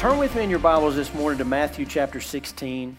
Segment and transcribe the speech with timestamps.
[0.00, 2.96] Turn with me in your Bibles this morning to Matthew chapter 16.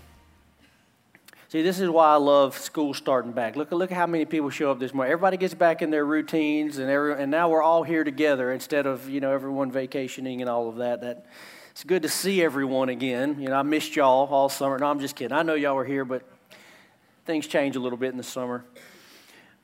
[1.48, 3.56] See, this is why I love school starting back.
[3.56, 5.12] Look, look at how many people show up this morning.
[5.12, 8.86] Everybody gets back in their routines, and, every, and now we're all here together instead
[8.86, 11.02] of, you know, everyone vacationing and all of that.
[11.02, 11.26] That
[11.72, 13.42] It's good to see everyone again.
[13.42, 14.78] You know, I missed y'all all summer.
[14.78, 15.36] No, I'm just kidding.
[15.36, 16.22] I know y'all were here, but
[17.26, 18.64] things change a little bit in the summer.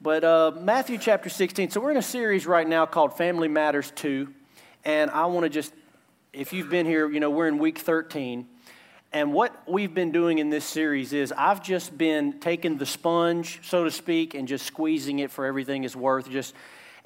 [0.02, 1.70] But uh, Matthew chapter 16.
[1.70, 4.28] So we're in a series right now called Family Matters 2.
[4.86, 5.72] And I want to just
[6.38, 8.48] if you've been here, you know, we're in week 13.
[9.12, 13.60] And what we've been doing in this series is I've just been taking the sponge,
[13.64, 16.30] so to speak, and just squeezing it for everything it's worth.
[16.30, 16.54] Just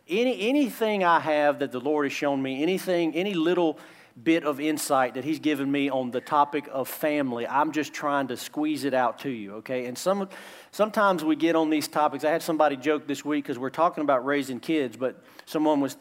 [0.10, 3.80] any, anything I have that the Lord has shown me, anything, any little
[4.22, 8.28] bit of insight that He's given me on the topic of family, I'm just trying
[8.28, 9.86] to squeeze it out to you, okay?
[9.86, 10.28] And some,
[10.72, 12.26] sometimes we get on these topics.
[12.26, 15.96] I had somebody joke this week because we're talking about raising kids, but someone was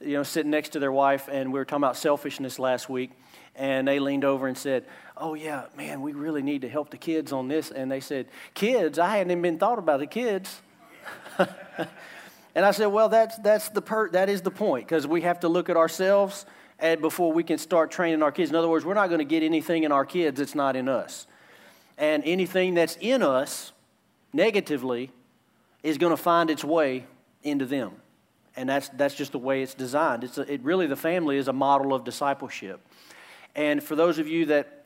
[0.00, 3.10] you know, sitting next to their wife, and we were talking about selfishness last week.
[3.54, 4.84] And they leaned over and said,
[5.16, 7.70] Oh, yeah, man, we really need to help the kids on this.
[7.70, 8.98] And they said, Kids?
[8.98, 10.60] I hadn't even been thought about the kids.
[11.38, 15.40] and I said, Well, that's, that's the per- that is the point, because we have
[15.40, 16.44] to look at ourselves
[16.78, 18.50] and before we can start training our kids.
[18.50, 20.88] In other words, we're not going to get anything in our kids that's not in
[20.88, 21.26] us.
[21.96, 23.72] And anything that's in us
[24.34, 25.10] negatively
[25.82, 27.06] is going to find its way
[27.42, 27.92] into them
[28.56, 30.24] and that's, that's just the way it's designed.
[30.24, 32.80] It's a, it really, the family is a model of discipleship.
[33.54, 34.84] And for those of you that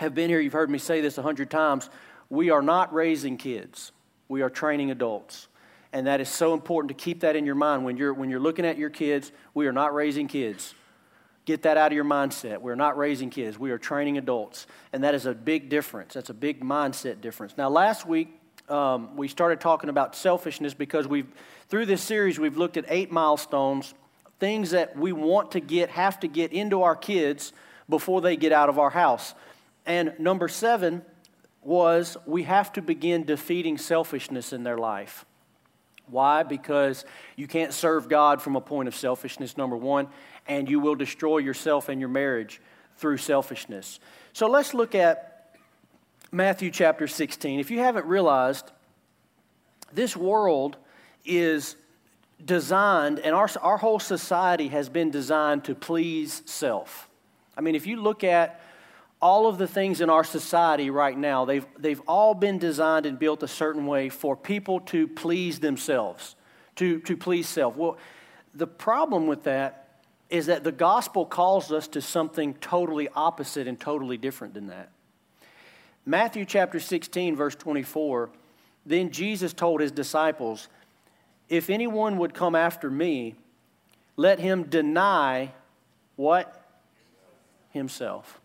[0.00, 1.90] have been here, you've heard me say this a hundred times.
[2.30, 3.92] We are not raising kids,
[4.28, 5.48] we are training adults.
[5.94, 7.84] And that is so important to keep that in your mind.
[7.84, 10.74] When you're, when you're looking at your kids, we are not raising kids.
[11.44, 12.62] Get that out of your mindset.
[12.62, 14.66] We're not raising kids, we are training adults.
[14.92, 16.14] And that is a big difference.
[16.14, 17.58] That's a big mindset difference.
[17.58, 21.28] Now, last week, um, we started talking about selfishness because we've
[21.68, 23.94] through this series we've looked at eight milestones
[24.42, 27.52] things that we want to get have to get into our kids
[27.88, 29.34] before they get out of our house.
[29.86, 31.02] And number seven
[31.62, 35.24] was we have to begin defeating selfishness in their life.
[36.08, 36.42] Why?
[36.42, 37.04] Because
[37.36, 40.08] you can't serve god from a point of selfishness number one
[40.48, 42.60] and you will destroy yourself and your marriage
[42.96, 44.00] through selfishness.
[44.32, 45.31] So let's look at
[46.34, 47.60] Matthew chapter 16.
[47.60, 48.72] If you haven't realized,
[49.92, 50.78] this world
[51.26, 51.76] is
[52.42, 57.10] designed, and our, our whole society has been designed to please self.
[57.54, 58.62] I mean, if you look at
[59.20, 63.18] all of the things in our society right now, they've, they've all been designed and
[63.18, 66.34] built a certain way for people to please themselves,
[66.76, 67.76] to, to please self.
[67.76, 67.98] Well,
[68.54, 70.00] the problem with that
[70.30, 74.91] is that the gospel calls us to something totally opposite and totally different than that.
[76.04, 78.30] Matthew chapter 16, verse 24,
[78.84, 80.68] then Jesus told his disciples,
[81.48, 83.36] If anyone would come after me,
[84.16, 85.52] let him deny
[86.16, 86.58] what?
[87.70, 88.40] Himself.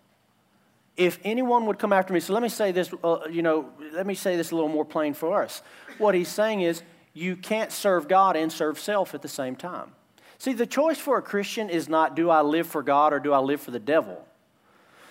[0.96, 4.08] If anyone would come after me, so let me say this, uh, you know, let
[4.08, 5.62] me say this a little more plain for us.
[5.98, 6.82] What he's saying is,
[7.14, 9.92] you can't serve God and serve self at the same time.
[10.38, 13.34] See, the choice for a Christian is not do I live for God or do
[13.34, 14.24] I live for the devil?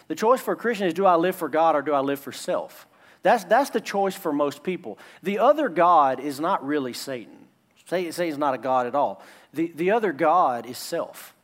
[0.09, 2.21] The choice for a Christian is do I live for God or do I live
[2.21, 2.87] for self?
[3.23, 4.99] That's, that's the choice for most people.
[5.23, 7.37] The other God is not really Satan.
[7.87, 9.23] Satan's not a God at all.
[9.53, 11.35] The, the other God is self.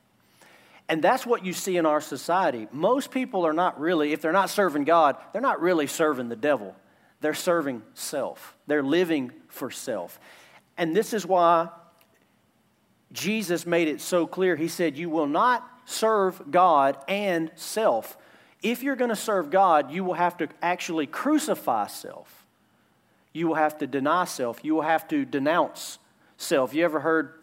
[0.89, 2.69] And that's what you see in our society.
[2.73, 6.37] Most people are not really, if they're not serving God, they're not really serving the
[6.37, 6.77] devil.
[7.21, 8.57] They're serving self.
[8.67, 10.21] They're living for self.
[10.77, 11.69] And this is why
[13.13, 14.57] Jesus made it so clear.
[14.57, 18.17] He said, You will not serve God and self
[18.63, 22.47] if you're going to serve God, you will have to actually crucify self.
[23.33, 24.61] You will have to deny self.
[24.63, 25.99] You will have to denounce
[26.37, 26.75] self.
[26.75, 27.35] You ever heard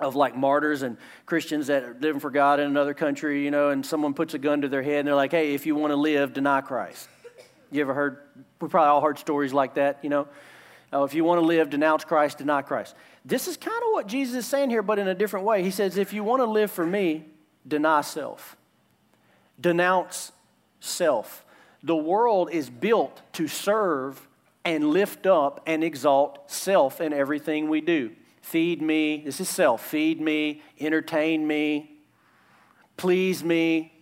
[0.00, 3.70] of like martyrs and Christians that are living for God in another country, you know,
[3.70, 5.92] and someone puts a gun to their head and they're like, hey, if you want
[5.92, 7.08] to live, deny Christ.
[7.70, 8.18] You ever heard?
[8.60, 10.28] We probably all heard stories like that, you know.
[10.92, 12.94] Oh, if you want to live, denounce Christ, deny Christ.
[13.24, 15.62] This is kind of what Jesus is saying here, but in a different way.
[15.62, 17.24] He says, if you want to live for me,
[17.66, 18.56] deny self,
[19.60, 20.30] denounce
[20.84, 21.44] self.
[21.82, 24.26] The world is built to serve
[24.64, 28.12] and lift up and exalt self in everything we do.
[28.40, 29.84] Feed me, this is self.
[29.84, 31.90] Feed me, entertain me,
[32.96, 33.92] please me,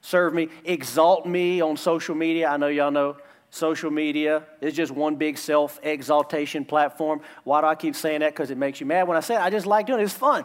[0.00, 2.48] serve me, exalt me on social media.
[2.48, 3.16] I know y'all know
[3.50, 7.20] social media is just one big self exaltation platform.
[7.44, 8.32] Why do I keep saying that?
[8.32, 9.40] Because it makes you mad when I say it.
[9.40, 10.44] I just like doing it, it's fun.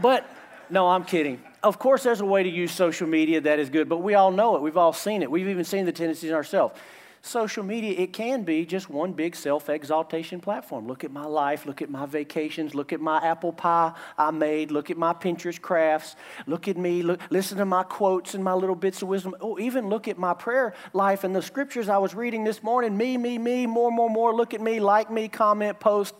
[0.00, 0.28] But
[0.70, 3.88] no, I'm kidding of course, there's a way to use social media that is good,
[3.88, 4.62] but we all know it.
[4.62, 5.30] We've all seen it.
[5.30, 6.78] We've even seen the tendencies in ourselves.
[7.22, 10.86] social media, it can be just one big self exaltation platform.
[10.86, 14.70] Look at my life, look at my vacations, look at my apple pie I made,
[14.70, 16.16] look at my Pinterest crafts,
[16.46, 19.34] look at me, look, listen to my quotes and my little bits of wisdom.
[19.40, 22.94] Oh, even look at my prayer life and the scriptures I was reading this morning
[22.94, 24.34] me, me, me, more, more, more.
[24.34, 26.14] Look at me, like me, comment, post.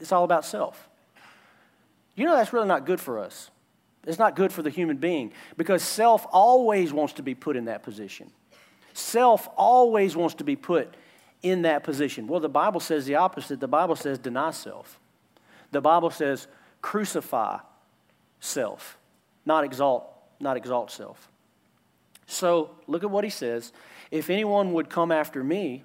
[0.00, 0.88] It's all about self.
[2.14, 3.51] You know, that's really not good for us.
[4.06, 7.66] It's not good for the human being because self always wants to be put in
[7.66, 8.30] that position.
[8.94, 10.94] Self always wants to be put
[11.42, 12.26] in that position.
[12.26, 13.60] Well, the Bible says the opposite.
[13.60, 14.98] The Bible says deny self.
[15.70, 16.46] The Bible says
[16.80, 17.58] crucify
[18.40, 18.98] self,
[19.46, 20.04] not exalt,
[20.40, 21.30] not exalt self.
[22.26, 23.72] So look at what he says.
[24.10, 25.84] If anyone would come after me,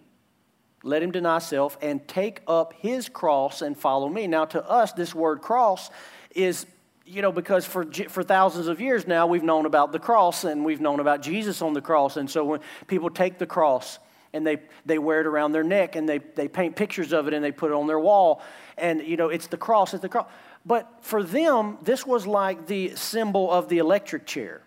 [0.83, 4.27] let him deny self and take up his cross and follow me.
[4.27, 5.89] Now, to us, this word cross
[6.35, 6.65] is
[7.07, 10.65] you know, because for, for thousands of years now, we've known about the cross and
[10.65, 12.17] we've known about Jesus on the cross.
[12.17, 13.99] And so when people take the cross
[14.33, 17.33] and they, they wear it around their neck and they, they paint pictures of it
[17.33, 18.41] and they put it on their wall,
[18.77, 20.27] and, you know, it's the cross, it's the cross.
[20.65, 24.61] But for them, this was like the symbol of the electric chair.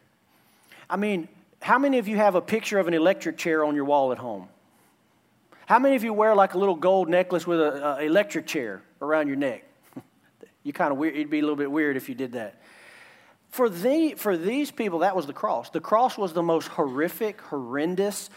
[0.88, 1.28] I mean,
[1.60, 4.18] how many of you have a picture of an electric chair on your wall at
[4.18, 4.48] home?
[5.66, 9.28] How many of you wear like a little gold necklace with an electric chair around
[9.28, 9.64] your neck?
[10.62, 12.60] You kind of weird, it'd be a little bit weird if you did that.
[13.50, 15.70] For, the, for these people, that was the cross.
[15.70, 18.30] The cross was the most horrific, horrendous.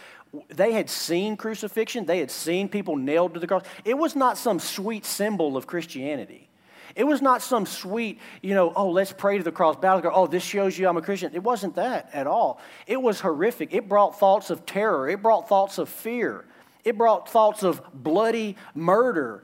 [0.47, 3.63] They had seen crucifixion, they had seen people nailed to the cross.
[3.85, 6.49] It was not some sweet symbol of Christianity.
[6.95, 10.13] It was not some sweet, you know, oh, let's pray to the cross, battle cross.
[10.15, 11.33] Oh, this shows you I'm a Christian.
[11.33, 12.61] It wasn't that at all.
[12.85, 13.73] It was horrific.
[13.73, 16.45] It brought thoughts of terror, it brought thoughts of fear,
[16.83, 19.43] it brought thoughts of bloody murder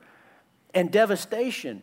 [0.73, 1.81] and devastation.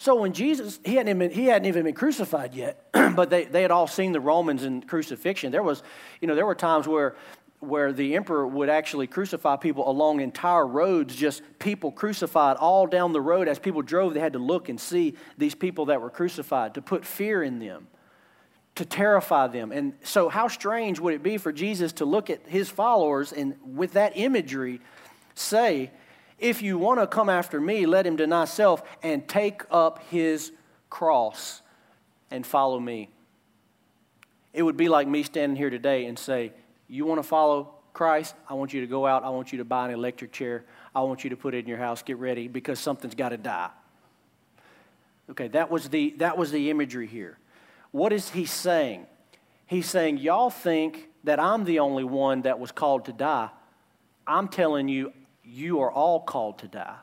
[0.00, 3.60] So when Jesus, he hadn't even, he hadn't even been crucified yet, but they, they
[3.60, 5.52] had all seen the Romans in crucifixion.
[5.52, 5.82] There was,
[6.22, 7.16] you know, there were times where,
[7.58, 13.12] where the emperor would actually crucify people along entire roads, just people crucified all down
[13.12, 13.46] the road.
[13.46, 16.80] As people drove, they had to look and see these people that were crucified to
[16.80, 17.86] put fear in them,
[18.76, 19.70] to terrify them.
[19.70, 23.54] And so, how strange would it be for Jesus to look at his followers and
[23.66, 24.80] with that imagery
[25.34, 25.90] say,
[26.40, 30.52] if you want to come after me, let him deny self and take up his
[30.88, 31.62] cross
[32.30, 33.10] and follow me.
[34.52, 36.52] It would be like me standing here today and say,
[36.88, 38.34] You want to follow Christ?
[38.48, 39.22] I want you to go out.
[39.22, 40.64] I want you to buy an electric chair.
[40.94, 42.02] I want you to put it in your house.
[42.02, 43.70] Get ready because something's got to die.
[45.30, 47.38] Okay, that was the, that was the imagery here.
[47.92, 49.06] What is he saying?
[49.66, 53.50] He's saying, Y'all think that I'm the only one that was called to die.
[54.26, 55.12] I'm telling you,
[55.44, 56.96] you are all called to die.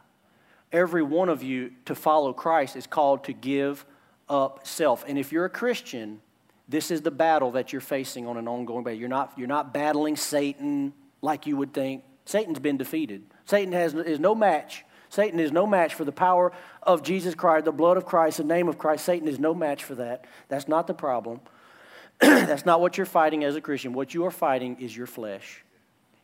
[0.72, 3.86] Every one of you to follow Christ is called to give
[4.30, 5.06] up self.
[5.08, 6.22] And if you're a Christian,
[6.68, 9.00] this is the battle that you're facing on an ongoing basis.
[9.00, 12.04] You're not, you're not battling Satan like you would think.
[12.26, 13.24] Satan's been defeated.
[13.46, 14.84] Satan has, is no match.
[15.10, 16.52] Satan is no match for the power
[16.84, 19.06] of Jesus Christ, the blood of Christ, the name of Christ.
[19.06, 20.26] Satan is no match for that.
[20.50, 21.40] That's not the problem.
[22.20, 23.94] That's not what you're fighting as a Christian.
[23.94, 25.64] What you are fighting is your flesh.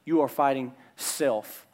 [0.04, 1.66] You are fighting self.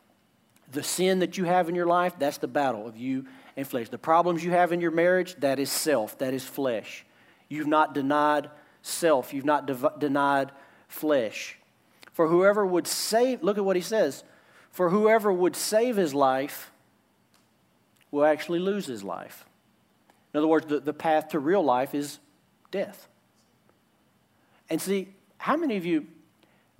[0.71, 3.25] The sin that you have in your life, that's the battle of you
[3.55, 3.89] and flesh.
[3.89, 7.05] The problems you have in your marriage, that is self, that is flesh.
[7.47, 8.49] You've not denied
[8.81, 10.51] self, you've not de- denied
[10.87, 11.57] flesh.
[12.13, 14.23] For whoever would save, look at what he says,
[14.71, 16.71] for whoever would save his life
[18.11, 19.45] will actually lose his life.
[20.33, 22.19] In other words, the, the path to real life is
[22.71, 23.07] death.
[24.69, 26.07] And see, how many of you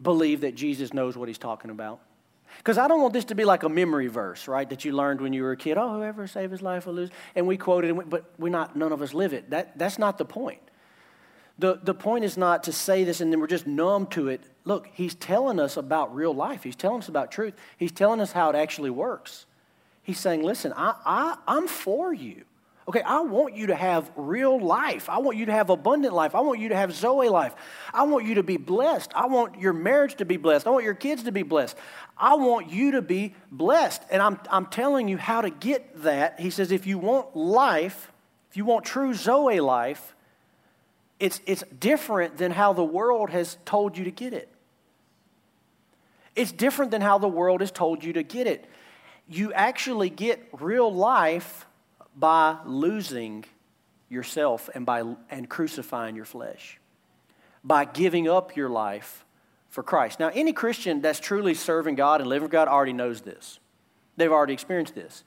[0.01, 1.99] believe that Jesus knows what he's talking about?
[2.57, 5.21] Because I don't want this to be like a memory verse, right, that you learned
[5.21, 5.77] when you were a kid.
[5.77, 7.09] Oh, whoever save his life will lose.
[7.35, 9.49] And we quoted it, but we're not, none of us live it.
[9.51, 10.61] That, that's not the point.
[11.57, 14.41] The, the point is not to say this and then we're just numb to it.
[14.63, 16.63] Look, he's telling us about real life.
[16.63, 17.53] He's telling us about truth.
[17.77, 19.45] He's telling us how it actually works.
[20.01, 22.45] He's saying, listen, I, I, I'm for you.
[22.89, 25.11] Okay, I want you to have real life.
[25.11, 26.33] I want you to have abundant life.
[26.33, 27.53] I want you to have Zoe life.
[27.93, 29.11] I want you to be blessed.
[29.13, 30.65] I want your marriage to be blessed.
[30.65, 31.77] I want your kids to be blessed.
[32.17, 34.01] I want you to be blessed.
[34.09, 36.39] And I'm, I'm telling you how to get that.
[36.39, 38.11] He says, if you want life,
[38.49, 40.15] if you want true Zoe life,
[41.19, 44.49] it's, it's different than how the world has told you to get it.
[46.35, 48.65] It's different than how the world has told you to get it.
[49.27, 51.67] You actually get real life
[52.19, 53.45] by losing
[54.09, 56.79] yourself and by and crucifying your flesh.
[57.63, 59.25] By giving up your life
[59.69, 60.19] for Christ.
[60.19, 63.59] Now, any Christian that's truly serving God and living God already knows this.
[64.17, 65.23] They've already experienced this.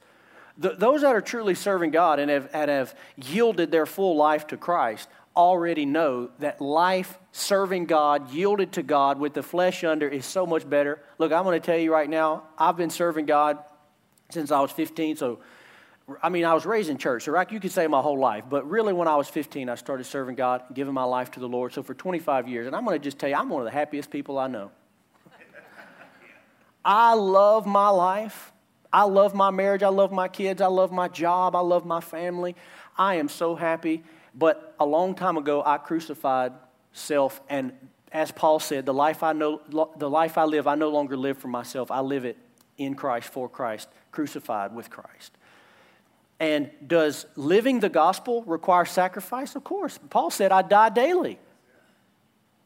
[0.57, 4.57] Those that are truly serving God and have, and have yielded their full life to
[4.57, 10.27] Christ already know that life serving God, yielded to God with the flesh under, is
[10.27, 11.01] so much better.
[11.17, 13.57] Look, I'm going to tell you right now, I've been serving God
[14.29, 15.39] since I was 15, so
[16.21, 18.69] I mean, I was raised in church, so you could say my whole life, but
[18.69, 21.73] really when I was 15, I started serving God, giving my life to the Lord.
[21.73, 23.71] So for 25 years, and I'm going to just tell you, I'm one of the
[23.71, 24.71] happiest people I know.
[26.85, 28.51] I love my life.
[28.91, 29.81] I love my marriage.
[29.81, 30.61] I love my kids.
[30.61, 31.55] I love my job.
[31.55, 32.55] I love my family.
[32.97, 34.03] I am so happy.
[34.35, 36.51] But a long time ago, I crucified
[36.91, 37.71] self, and
[38.11, 39.61] as Paul said, the life I know,
[39.97, 41.89] the life I live, I no longer live for myself.
[41.91, 42.37] I live it
[42.77, 45.37] in Christ, for Christ, crucified with Christ.
[46.39, 49.55] And does living the gospel require sacrifice?
[49.55, 49.99] Of course.
[50.09, 51.39] Paul said, I die daily.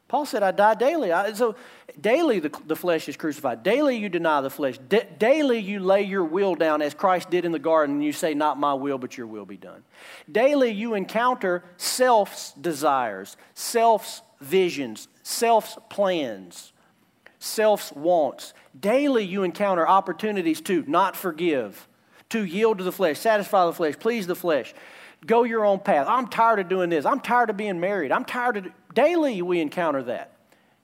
[0.08, 1.12] Paul said, I die daily.
[1.12, 1.54] I, so
[2.00, 3.62] daily the, the flesh is crucified.
[3.62, 4.78] Daily you deny the flesh.
[4.78, 8.12] Da- daily you lay your will down as Christ did in the garden and you
[8.12, 9.84] say, Not my will, but your will be done.
[10.30, 16.72] Daily you encounter self's desires, self's visions, self's plans,
[17.38, 18.54] self's wants.
[18.78, 21.87] Daily you encounter opportunities to not forgive,
[22.30, 24.74] to yield to the flesh, satisfy the flesh, please the flesh.
[25.26, 26.06] Go your own path.
[26.08, 27.04] I'm tired of doing this.
[27.04, 28.12] I'm tired of being married.
[28.12, 28.68] I'm tired of.
[28.94, 30.36] Daily we encounter that.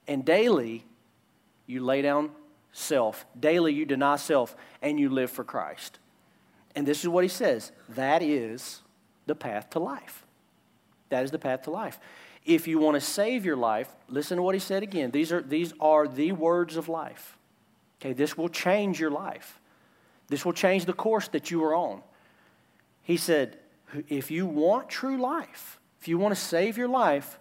[0.07, 0.85] And daily
[1.67, 2.31] you lay down
[2.73, 3.25] self.
[3.39, 5.99] Daily you deny self and you live for Christ.
[6.75, 8.81] And this is what he says that is
[9.25, 10.25] the path to life.
[11.09, 11.99] That is the path to life.
[12.45, 15.11] If you want to save your life, listen to what he said again.
[15.11, 17.37] These are, these are the words of life.
[17.99, 19.59] Okay, this will change your life.
[20.27, 22.01] This will change the course that you are on.
[23.03, 23.57] He said,
[24.09, 27.39] if you want true life, if you want to save your life,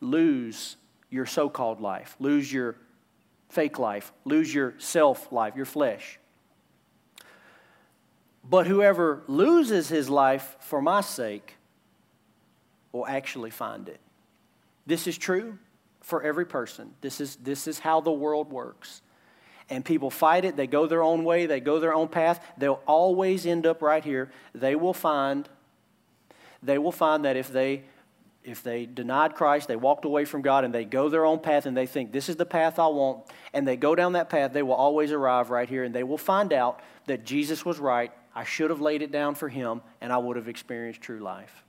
[0.00, 0.76] lose
[1.10, 2.76] your so called life, lose your
[3.48, 6.18] fake life, lose your self life, your flesh.
[8.48, 11.56] But whoever loses his life for my sake
[12.90, 14.00] will actually find it.
[14.86, 15.58] This is true
[16.00, 16.94] for every person.
[17.02, 19.02] This is, this is how the world works
[19.72, 20.54] and people fight it.
[20.54, 22.44] They go their own way, they go their own path.
[22.58, 24.30] They'll always end up right here.
[24.54, 25.48] They will find
[26.64, 27.84] they will find that if they
[28.44, 31.64] if they denied Christ, they walked away from God and they go their own path
[31.64, 33.24] and they think this is the path I want
[33.54, 36.18] and they go down that path, they will always arrive right here and they will
[36.18, 38.12] find out that Jesus was right.
[38.34, 41.64] I should have laid it down for him and I would have experienced true life.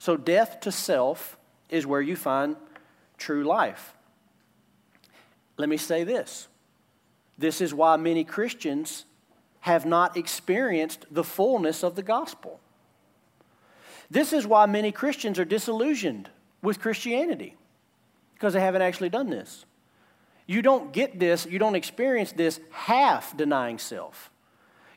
[0.00, 1.38] So death to self
[1.68, 2.56] is where you find
[3.16, 3.95] true life.
[5.56, 6.48] Let me say this
[7.38, 9.04] this is why many Christians
[9.60, 12.60] have not experienced the fullness of the gospel.
[14.10, 16.30] This is why many Christians are disillusioned
[16.62, 17.56] with Christianity
[18.34, 19.64] because they haven't actually done this.
[20.46, 24.30] You don't get this, you don't experience this half denying self.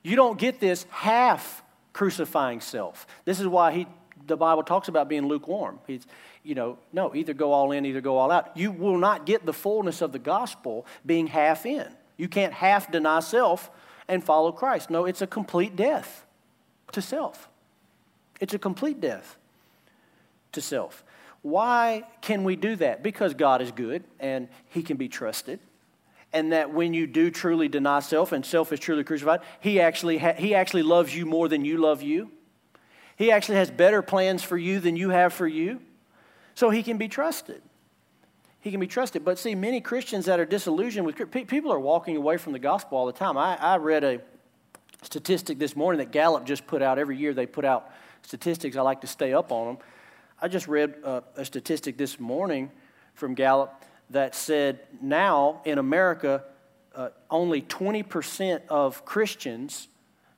[0.04, 3.08] You don't get this half crucifying self.
[3.26, 3.88] This is why he,
[4.28, 5.80] the Bible talks about being lukewarm.
[5.88, 6.06] He's,
[6.44, 8.56] you know, no, either go all in, either go all out.
[8.56, 11.88] You will not get the fullness of the gospel being half in.
[12.18, 13.70] You can't half deny self
[14.08, 14.90] and follow Christ.
[14.90, 16.26] No, it's a complete death
[16.92, 17.50] to self.
[18.40, 19.38] It's a complete death
[20.54, 21.04] to self.
[21.42, 23.04] Why can we do that?
[23.04, 25.60] Because God is good and He can be trusted.
[26.32, 30.18] And that when you do truly deny self and self is truly crucified, He actually,
[30.18, 32.32] ha- he actually loves you more than you love you.
[33.16, 35.82] He actually has better plans for you than you have for you.
[36.60, 37.62] So he can be trusted.
[38.60, 39.24] He can be trusted.
[39.24, 42.98] But see, many Christians that are disillusioned with people are walking away from the gospel
[42.98, 43.38] all the time.
[43.38, 44.20] I, I read a
[45.02, 47.00] statistic this morning that Gallup just put out.
[47.00, 47.90] Every year they put out
[48.24, 48.76] statistics.
[48.76, 49.78] I like to stay up on them.
[50.42, 52.72] I just read a, a statistic this morning
[53.14, 56.44] from Gallup that said now in America,
[56.94, 59.88] uh, only 20% of Christians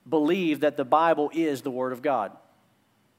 [0.07, 2.31] believe that the Bible is the Word of God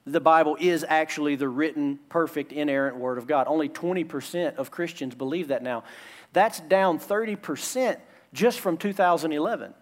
[0.07, 3.47] the Bible is actually the written, perfect, inerrant Word of God.
[3.47, 5.85] Only 20% of Christians believe that now.
[6.33, 7.99] That's down 30%
[8.33, 9.75] just from 2011.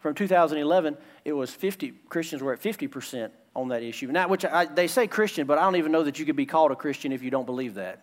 [0.00, 4.06] From 2011, it was 50, Christians were at 50% on that issue.
[4.08, 6.46] Now, which I, they say Christian, but I don't even know that you could be
[6.46, 8.02] called a Christian if you don't believe that.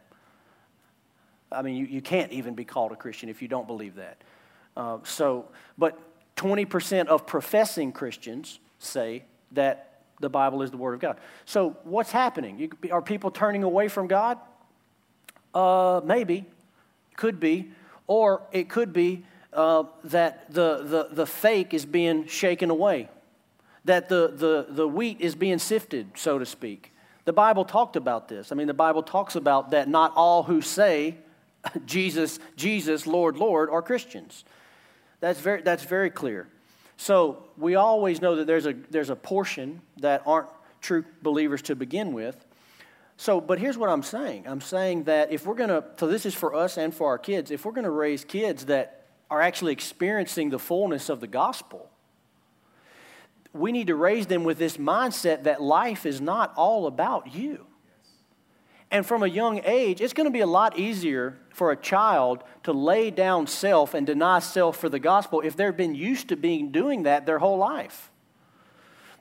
[1.51, 4.21] I mean, you, you can't even be called a Christian if you don't believe that.
[4.75, 5.97] Uh, so, but
[6.35, 9.86] 20% of professing Christians say that
[10.19, 11.17] the Bible is the Word of God.
[11.45, 12.71] So, what's happening?
[12.81, 14.37] Be, are people turning away from God?
[15.53, 16.45] Uh, maybe,
[17.15, 17.71] could be,
[18.07, 23.09] or it could be uh, that the, the, the fake is being shaken away,
[23.85, 26.93] that the, the, the wheat is being sifted, so to speak.
[27.25, 28.51] The Bible talked about this.
[28.51, 31.17] I mean, the Bible talks about that not all who say
[31.85, 34.45] Jesus, Jesus, Lord, Lord are Christians.
[35.19, 36.47] That's very, that's very clear.
[36.97, 40.49] So we always know that there's a, there's a portion that aren't
[40.81, 42.43] true believers to begin with.
[43.17, 46.25] So, but here's what I'm saying I'm saying that if we're going to, so this
[46.25, 49.41] is for us and for our kids, if we're going to raise kids that are
[49.41, 51.89] actually experiencing the fullness of the gospel,
[53.53, 57.65] we need to raise them with this mindset that life is not all about you.
[58.89, 62.43] And from a young age, it's going to be a lot easier for a child
[62.61, 66.35] to lay down self and deny self for the gospel if they've been used to
[66.35, 68.11] being doing that their whole life.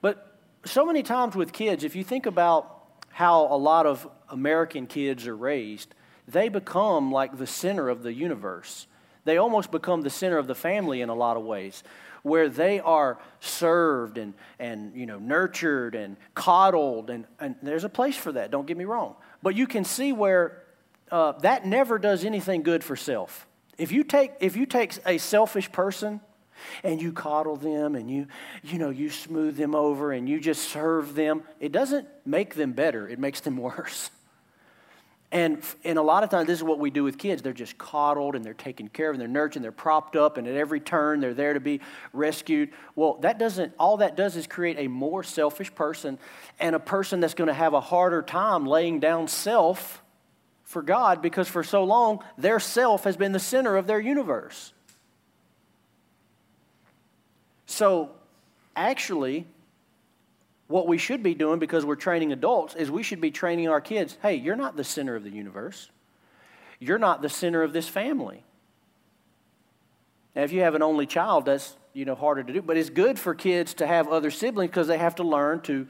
[0.02, 4.86] But so many times with kids, if you think about how a lot of American
[4.86, 5.94] kids are raised,
[6.28, 8.86] they become like the center of the universe.
[9.24, 11.82] They almost become the center of the family in a lot of ways,
[12.22, 17.08] where they are served and, and you know, nurtured and coddled.
[17.08, 19.16] And, and there's a place for that, don't get me wrong.
[19.42, 20.65] But you can see where
[21.10, 23.46] uh, that never does anything good for self.
[23.78, 26.20] If you take, if you take a selfish person
[26.82, 28.26] and you coddle them and you,
[28.64, 32.72] you know, you smooth them over and you just serve them, it doesn't make them
[32.72, 34.10] better, it makes them worse.
[35.32, 37.42] And, and a lot of times, this is what we do with kids.
[37.42, 40.36] They're just coddled and they're taken care of and they're nurtured and they're propped up,
[40.36, 41.80] and at every turn, they're there to be
[42.12, 42.70] rescued.
[42.94, 46.18] Well, that doesn't, all that does is create a more selfish person
[46.60, 50.00] and a person that's going to have a harder time laying down self
[50.66, 54.74] for God because for so long, their self has been the center of their universe.
[57.66, 58.10] So,
[58.74, 59.46] actually,
[60.66, 63.80] what we should be doing because we're training adults is we should be training our
[63.80, 65.88] kids hey, you're not the center of the universe,
[66.80, 68.42] you're not the center of this family.
[70.34, 72.90] Now, if you have an only child, that's you know harder to do, but it's
[72.90, 75.86] good for kids to have other siblings because they have to learn to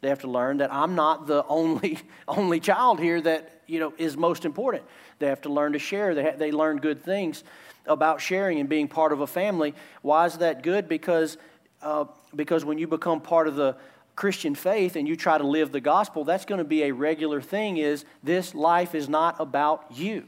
[0.00, 3.92] they have to learn that I'm not the only only child here that you know
[3.98, 4.84] is most important.
[5.18, 6.14] They have to learn to share.
[6.14, 7.44] They ha- they learn good things
[7.86, 9.74] about sharing and being part of a family.
[10.02, 10.88] Why is that good?
[10.88, 11.38] Because,
[11.82, 12.04] uh,
[12.36, 13.76] because when you become part of the
[14.14, 17.40] Christian faith and you try to live the gospel, that's going to be a regular
[17.40, 20.24] thing is this life is not about you.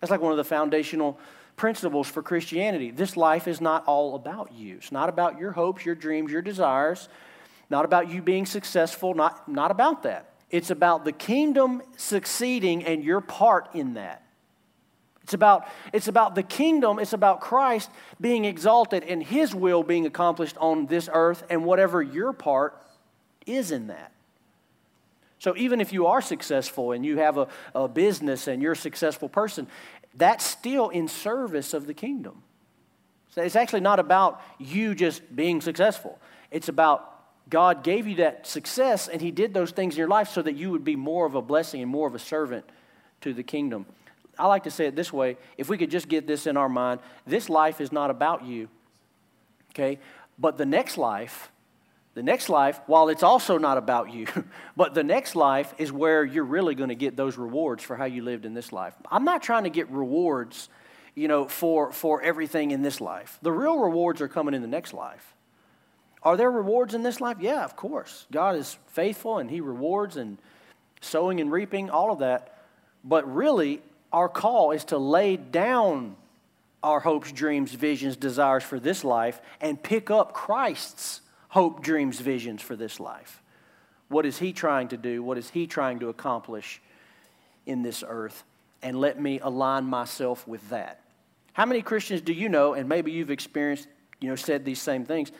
[0.00, 1.18] That's like one of the foundational
[1.56, 2.90] principles for Christianity.
[2.90, 4.76] This life is not all about you.
[4.76, 7.08] It's not about your hopes, your dreams, your desires,
[7.70, 10.30] not about you being successful, not, not about that.
[10.50, 14.22] It's about the kingdom succeeding and your part in that.
[15.22, 20.06] It's about, it's about the kingdom, it's about Christ being exalted and his will being
[20.06, 22.80] accomplished on this earth and whatever your part
[23.44, 24.12] is in that.
[25.40, 28.76] So even if you are successful and you have a, a business and you're a
[28.76, 29.66] successful person,
[30.14, 32.42] that's still in service of the kingdom.
[33.30, 36.18] So it's actually not about you just being successful.
[36.52, 37.15] It's about
[37.48, 40.56] God gave you that success and He did those things in your life so that
[40.56, 42.64] you would be more of a blessing and more of a servant
[43.20, 43.86] to the kingdom.
[44.38, 46.68] I like to say it this way if we could just get this in our
[46.68, 48.68] mind, this life is not about you,
[49.70, 49.98] okay?
[50.38, 51.50] But the next life,
[52.14, 54.26] the next life, while it's also not about you,
[54.76, 58.04] but the next life is where you're really going to get those rewards for how
[58.04, 58.94] you lived in this life.
[59.10, 60.68] I'm not trying to get rewards,
[61.14, 63.38] you know, for, for everything in this life.
[63.42, 65.34] The real rewards are coming in the next life.
[66.26, 67.36] Are there rewards in this life?
[67.38, 68.26] Yeah, of course.
[68.32, 70.38] God is faithful and He rewards and
[71.00, 72.64] sowing and reaping, all of that.
[73.04, 73.80] But really,
[74.12, 76.16] our call is to lay down
[76.82, 82.60] our hopes, dreams, visions, desires for this life and pick up Christ's hope, dreams, visions
[82.60, 83.40] for this life.
[84.08, 85.22] What is He trying to do?
[85.22, 86.82] What is He trying to accomplish
[87.66, 88.42] in this earth?
[88.82, 91.02] And let me align myself with that.
[91.52, 93.86] How many Christians do you know, and maybe you've experienced,
[94.20, 95.30] you know, said these same things?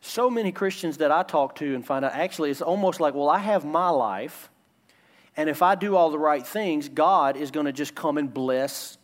[0.00, 3.28] So many Christians that I talk to and find out actually it's almost like, well,
[3.28, 4.48] I have my life
[5.38, 8.34] and if I do all the right things, God is going to just come and
[8.34, 8.98] bless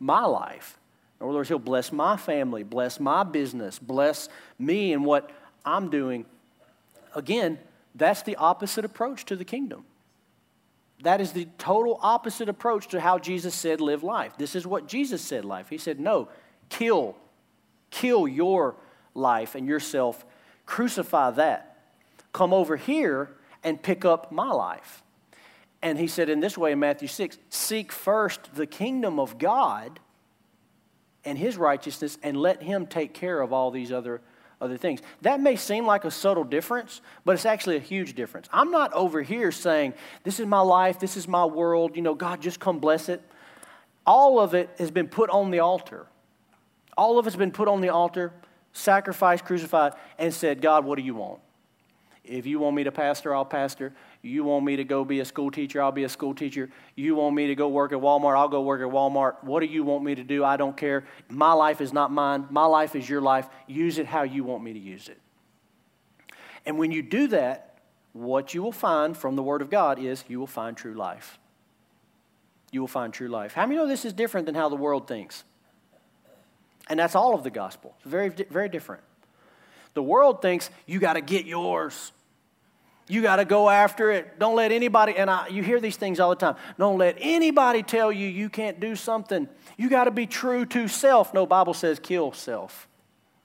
[0.00, 0.80] my life.
[1.20, 4.28] In other words, He'll bless my family, bless my business, bless
[4.58, 5.30] me and what
[5.64, 6.26] I'm doing.
[7.14, 7.60] Again,
[7.94, 9.84] that's the opposite approach to the kingdom.
[11.02, 14.36] That is the total opposite approach to how Jesus said live life.
[14.36, 15.68] This is what Jesus said life.
[15.68, 16.28] He said, no,
[16.68, 17.16] kill,
[17.90, 18.74] kill your
[19.14, 20.26] life and yourself,
[20.66, 21.78] crucify that.
[22.32, 23.30] Come over here
[23.64, 25.02] and pick up my life.
[25.82, 30.00] And he said in this way in Matthew 6 Seek first the kingdom of God
[31.24, 34.20] and his righteousness, and let him take care of all these other,
[34.60, 35.00] other things.
[35.22, 38.48] That may seem like a subtle difference, but it's actually a huge difference.
[38.52, 42.14] I'm not over here saying, This is my life, this is my world, you know,
[42.14, 43.20] God, just come bless it.
[44.06, 46.06] All of it has been put on the altar.
[46.96, 48.32] All of it's been put on the altar,
[48.76, 51.40] sacrificed, crucified, and said, God, what do you want?
[52.22, 53.92] If you want me to pastor, I'll pastor.
[54.20, 55.80] You want me to go be a school teacher?
[55.80, 56.68] I'll be a school teacher.
[56.96, 58.36] You want me to go work at Walmart?
[58.36, 59.44] I'll go work at Walmart.
[59.44, 60.44] What do you want me to do?
[60.44, 61.04] I don't care.
[61.28, 62.46] My life is not mine.
[62.50, 63.48] My life is your life.
[63.68, 65.18] Use it how you want me to use it.
[66.66, 67.78] And when you do that,
[68.12, 71.38] what you will find from the Word of God is you will find true life.
[72.72, 73.54] You will find true life.
[73.54, 75.44] How many know this is different than how the world thinks?
[76.88, 77.94] And that's all of the gospel.
[77.98, 79.02] It's very, very different.
[79.94, 82.12] The world thinks you got to get yours.
[83.08, 84.38] You got to go after it.
[84.38, 86.56] Don't let anybody, and I, you hear these things all the time.
[86.76, 89.48] Don't let anybody tell you you can't do something.
[89.76, 91.32] You got to be true to self.
[91.32, 92.88] No, Bible says kill self.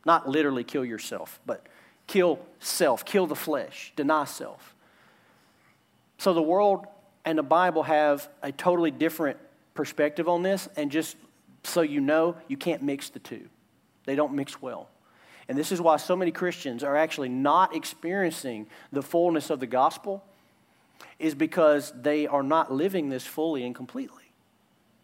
[0.05, 1.67] Not literally kill yourself, but
[2.07, 4.75] kill self, kill the flesh, deny self.
[6.17, 6.87] So the world
[7.23, 9.37] and the Bible have a totally different
[9.75, 11.15] perspective on this, and just
[11.63, 13.47] so you know, you can't mix the two.
[14.05, 14.89] They don't mix well.
[15.47, 19.67] And this is why so many Christians are actually not experiencing the fullness of the
[19.67, 20.23] gospel,
[21.19, 24.23] is because they are not living this fully and completely.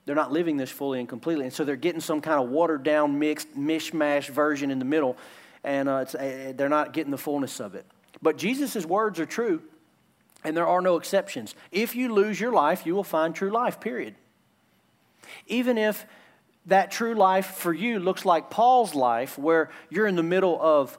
[0.06, 1.46] They're not living this fully and completely.
[1.46, 5.18] And so they're getting some kind of watered down, mixed, mishmash version in the middle,
[5.64, 7.86] and uh, uh, they're not getting the fullness of it.
[8.22, 9.62] But Jesus' words are true,
[10.44, 11.56] and there are no exceptions.
[11.72, 14.16] If you lose your life, you will find true life, period.
[15.46, 16.06] Even if
[16.68, 20.98] that true life for you looks like Paul's life, where you're in the middle of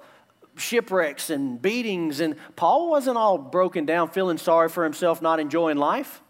[0.56, 2.20] shipwrecks and beatings.
[2.20, 6.22] And Paul wasn't all broken down, feeling sorry for himself, not enjoying life.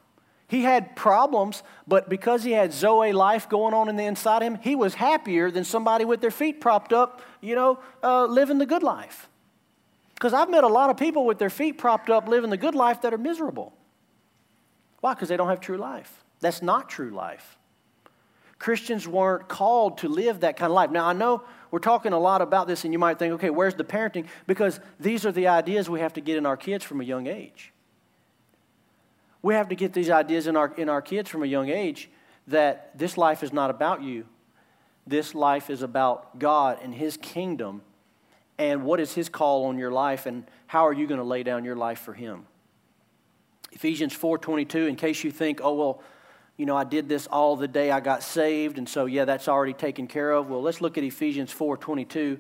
[0.49, 4.45] He had problems, but because he had Zoe life going on in the inside of
[4.45, 8.59] him, he was happier than somebody with their feet propped up, you know, uh, living
[8.59, 9.29] the good life.
[10.15, 12.75] Because I've met a lot of people with their feet propped up living the good
[12.75, 13.75] life that are miserable.
[15.01, 15.15] Why?
[15.15, 16.25] Because they don't have true life.
[16.41, 17.59] That's not true life.
[18.59, 20.91] Christians weren't called to live that kind of life.
[20.91, 23.75] Now, I know we're talking a lot about this, and you might think, okay, where's
[23.75, 24.27] the parenting?
[24.47, 27.27] Because these are the ideas we have to get in our kids from a young
[27.27, 27.73] age.
[29.43, 32.11] We have to get these ideas in our, in our kids from a young age
[32.49, 34.27] that this life is not about you.
[35.07, 37.83] This life is about God and His kingdom,
[38.59, 41.43] and what is His call on your life, and how are you going to lay
[41.45, 42.47] down your life for Him?
[43.73, 44.89] Ephesians 4:22.
[44.89, 46.03] In case you think, oh well,
[46.59, 49.49] you know, I did this all the day I got saved, and so yeah, that's
[49.49, 50.51] already taken care of.
[50.51, 52.39] Well, let's look at Ephesians 4:22.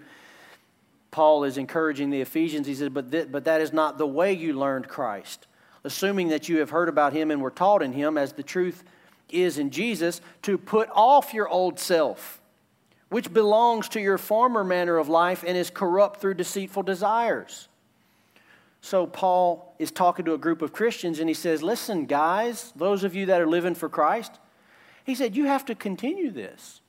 [1.10, 2.66] Paul is encouraging the Ephesians.
[2.66, 5.46] He says, but, th- but that is not the way you learned Christ.
[5.82, 8.84] Assuming that you have heard about him and were taught in him, as the truth
[9.30, 12.42] is in Jesus, to put off your old self,
[13.08, 17.67] which belongs to your former manner of life and is corrupt through deceitful desires
[18.80, 23.04] so Paul is talking to a group of Christians and he says, Listen, guys, those
[23.04, 24.38] of you that are living for Christ,
[25.04, 26.80] he said, You have to continue this.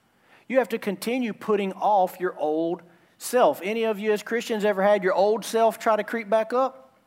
[0.48, 2.82] You have to continue putting off your old
[3.18, 3.62] self.
[3.64, 6.98] Any of you as Christians ever had your old self try to creep back up?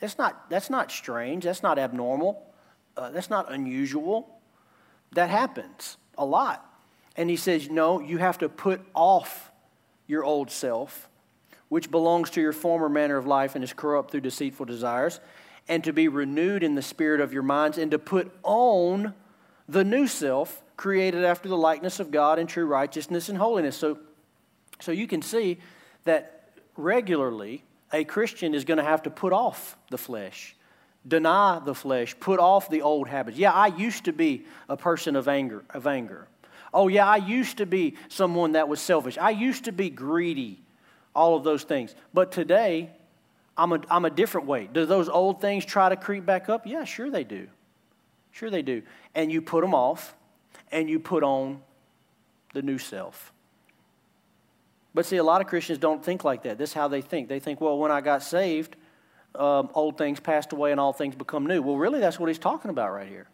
[0.00, 1.44] That's not, that's not strange.
[1.44, 2.42] That's not abnormal.
[2.96, 4.40] Uh, that's not unusual.
[5.12, 6.62] That happens a lot.
[7.16, 9.52] And he says, No, you have to put off
[10.06, 11.08] your old self
[11.68, 15.20] which belongs to your former manner of life and is corrupt through deceitful desires,
[15.68, 19.14] and to be renewed in the spirit of your minds, and to put on
[19.68, 23.76] the new self, created after the likeness of God in true righteousness and holiness.
[23.76, 23.98] So,
[24.80, 25.58] so you can see
[26.04, 30.54] that regularly a Christian is going to have to put off the flesh,
[31.06, 33.38] deny the flesh, put off the old habits.
[33.38, 36.28] Yeah, I used to be a person of anger, of anger.
[36.72, 39.16] Oh yeah, I used to be someone that was selfish.
[39.18, 40.60] I used to be greedy
[41.16, 41.94] all of those things.
[42.14, 42.90] But today,
[43.56, 44.68] I'm a, I'm a different way.
[44.70, 46.66] Do those old things try to creep back up?
[46.66, 47.48] Yeah, sure they do.
[48.30, 48.82] Sure they do.
[49.14, 50.14] And you put them off
[50.70, 51.62] and you put on
[52.52, 53.32] the new self.
[54.92, 56.58] But see, a lot of Christians don't think like that.
[56.58, 57.28] This is how they think.
[57.28, 58.76] They think, well, when I got saved,
[59.34, 61.60] um, old things passed away and all things become new.
[61.62, 63.26] Well, really, that's what he's talking about right here.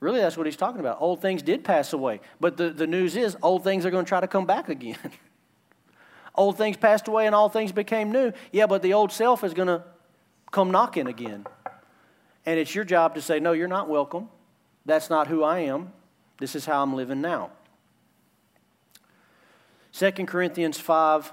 [0.00, 1.00] Really, that's what he's talking about.
[1.00, 2.20] Old things did pass away.
[2.40, 4.98] But the, the news is, old things are going to try to come back again.
[6.34, 8.32] Old things passed away and all things became new.
[8.52, 9.84] Yeah, but the old self is going to
[10.50, 11.46] come knocking again.
[12.46, 14.28] And it's your job to say, No, you're not welcome.
[14.86, 15.92] That's not who I am.
[16.38, 17.50] This is how I'm living now.
[19.92, 21.32] 2 Corinthians 5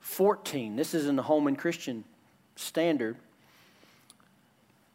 [0.00, 0.76] 14.
[0.76, 2.04] This is in the Holman Christian
[2.56, 3.16] Standard.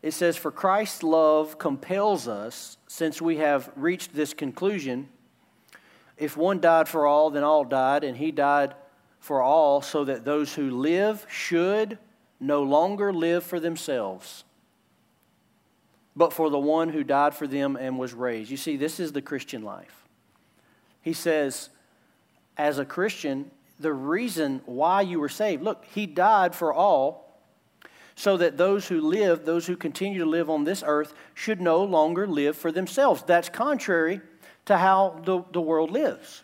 [0.02, 5.10] It says, For Christ's love compels us, since we have reached this conclusion.
[6.18, 8.74] If one died for all, then all died, and he died
[9.26, 11.98] for all, so that those who live should
[12.40, 14.44] no longer live for themselves,
[16.16, 18.52] but for the one who died for them and was raised.
[18.52, 20.04] You see, this is the Christian life.
[21.02, 21.70] He says,
[22.56, 27.42] as a Christian, the reason why you were saved look, he died for all
[28.16, 31.84] so that those who live, those who continue to live on this earth, should no
[31.84, 33.24] longer live for themselves.
[33.26, 34.22] That's contrary
[34.66, 36.44] to how the, the world lives.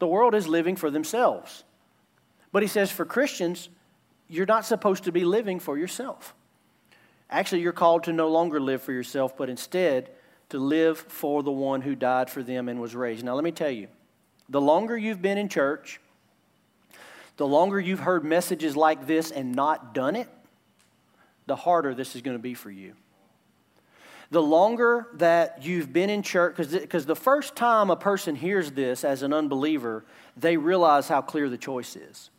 [0.00, 1.62] The world is living for themselves.
[2.52, 3.68] But he says for Christians,
[4.28, 6.34] you're not supposed to be living for yourself.
[7.30, 10.10] Actually, you're called to no longer live for yourself, but instead
[10.48, 13.24] to live for the one who died for them and was raised.
[13.24, 13.88] Now, let me tell you
[14.48, 16.00] the longer you've been in church,
[17.36, 20.28] the longer you've heard messages like this and not done it,
[21.46, 22.94] the harder this is going to be for you.
[24.30, 29.04] The longer that you've been in church, because the first time a person hears this
[29.04, 30.04] as an unbeliever,
[30.36, 32.30] they realize how clear the choice is.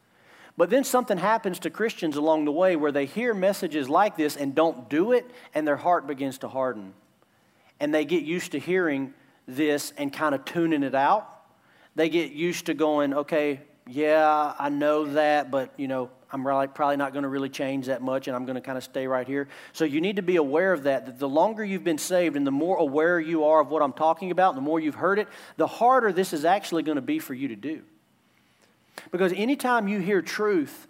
[0.59, 4.35] But then something happens to Christians along the way where they hear messages like this
[4.35, 6.93] and don't do it, and their heart begins to harden.
[7.79, 9.13] And they get used to hearing
[9.47, 11.29] this and kind of tuning it out.
[11.95, 16.97] They get used to going, okay, yeah, I know that, but you know, I'm probably
[16.97, 19.25] not going to really change that much, and I'm going to kind of stay right
[19.25, 19.47] here.
[19.71, 21.05] So you need to be aware of that.
[21.05, 23.93] That the longer you've been saved, and the more aware you are of what I'm
[23.93, 27.19] talking about, the more you've heard it, the harder this is actually going to be
[27.19, 27.83] for you to do.
[29.11, 30.87] Because anytime you hear truth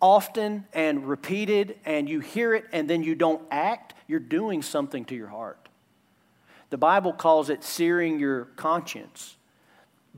[0.00, 5.04] often and repeated, and you hear it and then you don't act, you're doing something
[5.06, 5.68] to your heart.
[6.70, 9.36] The Bible calls it searing your conscience,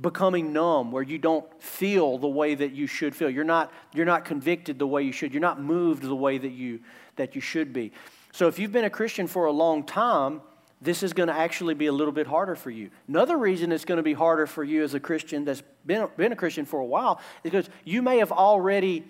[0.01, 3.29] becoming numb, where you don't feel the way that you should feel.
[3.29, 5.33] You're not, you're not convicted the way you should.
[5.33, 6.81] You're not moved the way that you,
[7.16, 7.92] that you should be.
[8.33, 10.40] So if you've been a Christian for a long time,
[10.80, 12.90] this is going to actually be a little bit harder for you.
[13.08, 16.32] Another reason it's going to be harder for you as a Christian that's been, been
[16.32, 19.04] a Christian for a while is because you may have already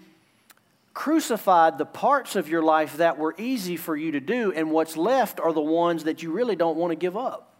[0.94, 4.96] crucified the parts of your life that were easy for you to do, and what's
[4.96, 7.54] left are the ones that you really don't want to give up.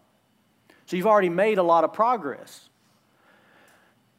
[0.87, 2.67] So you've already made a lot of progress.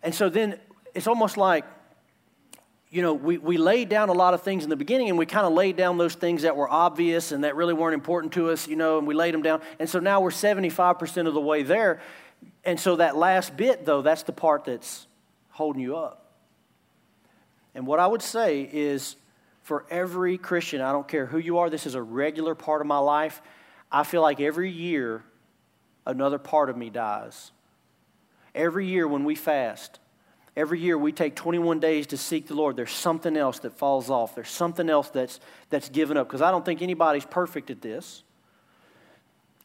[0.03, 0.59] And so then
[0.95, 1.65] it's almost like
[2.91, 5.25] you know, we, we laid down a lot of things in the beginning and we
[5.25, 8.51] kind of laid down those things that were obvious and that really weren't important to
[8.51, 9.61] us, you know, and we laid them down.
[9.79, 12.01] And so now we're 75% of the way there.
[12.65, 15.07] And so that last bit, though, that's the part that's
[15.51, 16.33] holding you up.
[17.77, 19.15] And what I would say is
[19.63, 22.89] for every Christian, I don't care who you are, this is a regular part of
[22.89, 23.41] my life.
[23.93, 25.23] I feel like every year
[26.07, 27.53] another part of me dies.
[28.53, 30.00] Every year when we fast,
[30.61, 32.77] Every year we take 21 days to seek the Lord.
[32.77, 34.35] There's something else that falls off.
[34.35, 36.29] There's something else that's, that's given up.
[36.29, 38.25] Because I don't think anybody's perfect at this.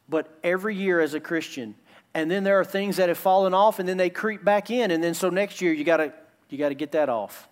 [0.08, 1.74] But every year as a Christian,
[2.14, 4.90] and then there are things that have fallen off and then they creep back in.
[4.90, 6.14] And then so next year you gotta
[6.48, 7.48] you got to get that off.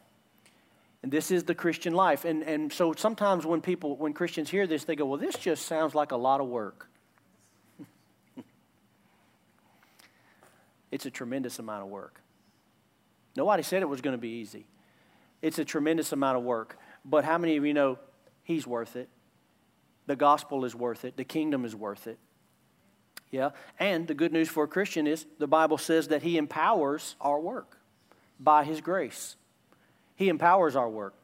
[1.02, 2.24] And this is the Christian life.
[2.24, 5.66] And, and so sometimes when people, when Christians hear this, they go, well, this just
[5.66, 6.88] sounds like a lot of work.
[10.90, 12.23] it's a tremendous amount of work.
[13.36, 14.66] Nobody said it was going to be easy.
[15.42, 16.78] It's a tremendous amount of work.
[17.04, 17.98] But how many of you know
[18.42, 19.08] He's worth it?
[20.06, 21.16] The gospel is worth it.
[21.16, 22.18] The kingdom is worth it.
[23.30, 23.50] Yeah.
[23.78, 27.40] And the good news for a Christian is the Bible says that He empowers our
[27.40, 27.78] work
[28.38, 29.36] by His grace.
[30.16, 31.14] He empowers our work.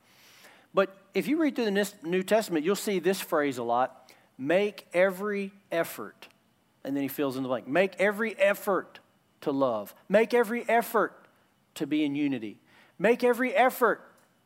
[0.75, 3.97] But if you read through the New Testament, you'll see this phrase a lot
[4.39, 6.29] make every effort.
[6.83, 7.69] And then he fills in the blank.
[7.69, 9.01] Make every effort
[9.43, 9.95] to love.
[10.09, 11.15] Make every effort
[11.75, 12.59] to be in unity.
[12.99, 14.03] Make every effort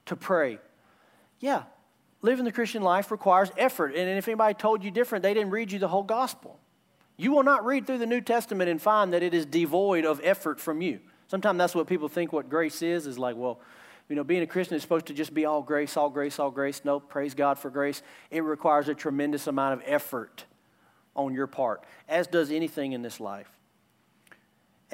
[0.06, 0.58] to pray.
[1.40, 1.64] Yeah,
[2.22, 3.94] living the Christian life requires effort.
[3.94, 6.58] And if anybody told you different, they didn't read you the whole gospel.
[7.16, 10.20] You will not read through the New Testament and find that it is devoid of
[10.24, 11.00] effort from you.
[11.28, 13.60] Sometimes that's what people think what grace is, is like, well,
[14.08, 16.50] you know, being a Christian is supposed to just be all grace, all grace, all
[16.50, 16.82] grace.
[16.84, 18.02] No, praise God for grace.
[18.30, 20.44] It requires a tremendous amount of effort
[21.16, 23.53] on your part, as does anything in this life.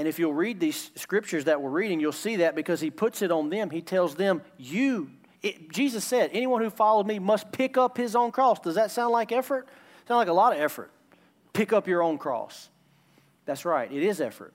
[0.01, 3.21] And if you'll read these scriptures that we're reading, you'll see that because he puts
[3.21, 3.69] it on them.
[3.69, 5.11] He tells them, You,
[5.43, 8.61] it, Jesus said, anyone who followed me must pick up his own cross.
[8.61, 9.69] Does that sound like effort?
[10.09, 10.91] Sound like a lot of effort.
[11.53, 12.71] Pick up your own cross.
[13.45, 14.55] That's right, it is effort.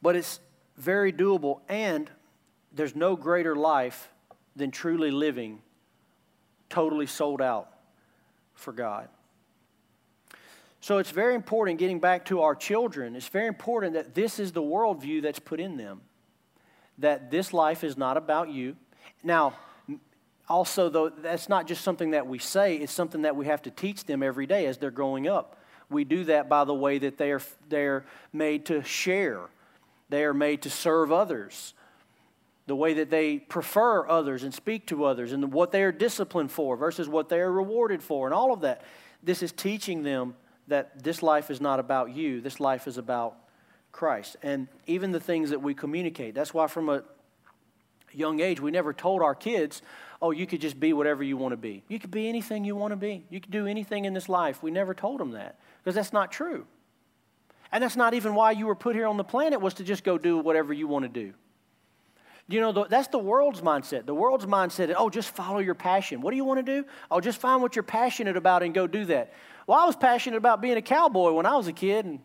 [0.00, 0.40] But it's
[0.78, 2.10] very doable, and
[2.72, 4.10] there's no greater life
[4.56, 5.60] than truly living
[6.70, 7.68] totally sold out
[8.54, 9.10] for God.
[10.82, 14.50] So it's very important, getting back to our children, it's very important that this is
[14.50, 16.00] the worldview that's put in them.
[16.98, 18.74] That this life is not about you.
[19.22, 19.54] Now,
[20.48, 23.70] also, though, that's not just something that we say, it's something that we have to
[23.70, 25.56] teach them every day as they're growing up.
[25.88, 29.42] We do that by the way that they are, they're made to share,
[30.08, 31.74] they are made to serve others,
[32.66, 36.50] the way that they prefer others and speak to others, and what they are disciplined
[36.50, 38.82] for versus what they are rewarded for, and all of that.
[39.22, 40.34] This is teaching them
[40.68, 43.36] that this life is not about you, this life is about
[43.90, 44.36] Christ.
[44.42, 46.34] And even the things that we communicate.
[46.34, 47.02] That's why, from a
[48.12, 49.82] young age, we never told our kids,
[50.20, 51.82] oh, you could just be whatever you want to be.
[51.88, 53.24] You could be anything you want to be.
[53.28, 54.62] You could do anything in this life.
[54.62, 56.66] We never told them that because that's not true.
[57.70, 60.04] And that's not even why you were put here on the planet was to just
[60.04, 61.32] go do whatever you want to do.
[62.48, 64.04] You know, that's the world's mindset.
[64.04, 66.20] The world's mindset is, oh, just follow your passion.
[66.20, 66.86] What do you want to do?
[67.10, 69.32] Oh, just find what you're passionate about and go do that.
[69.66, 72.18] Well, I was passionate about being a cowboy when I was a kid, and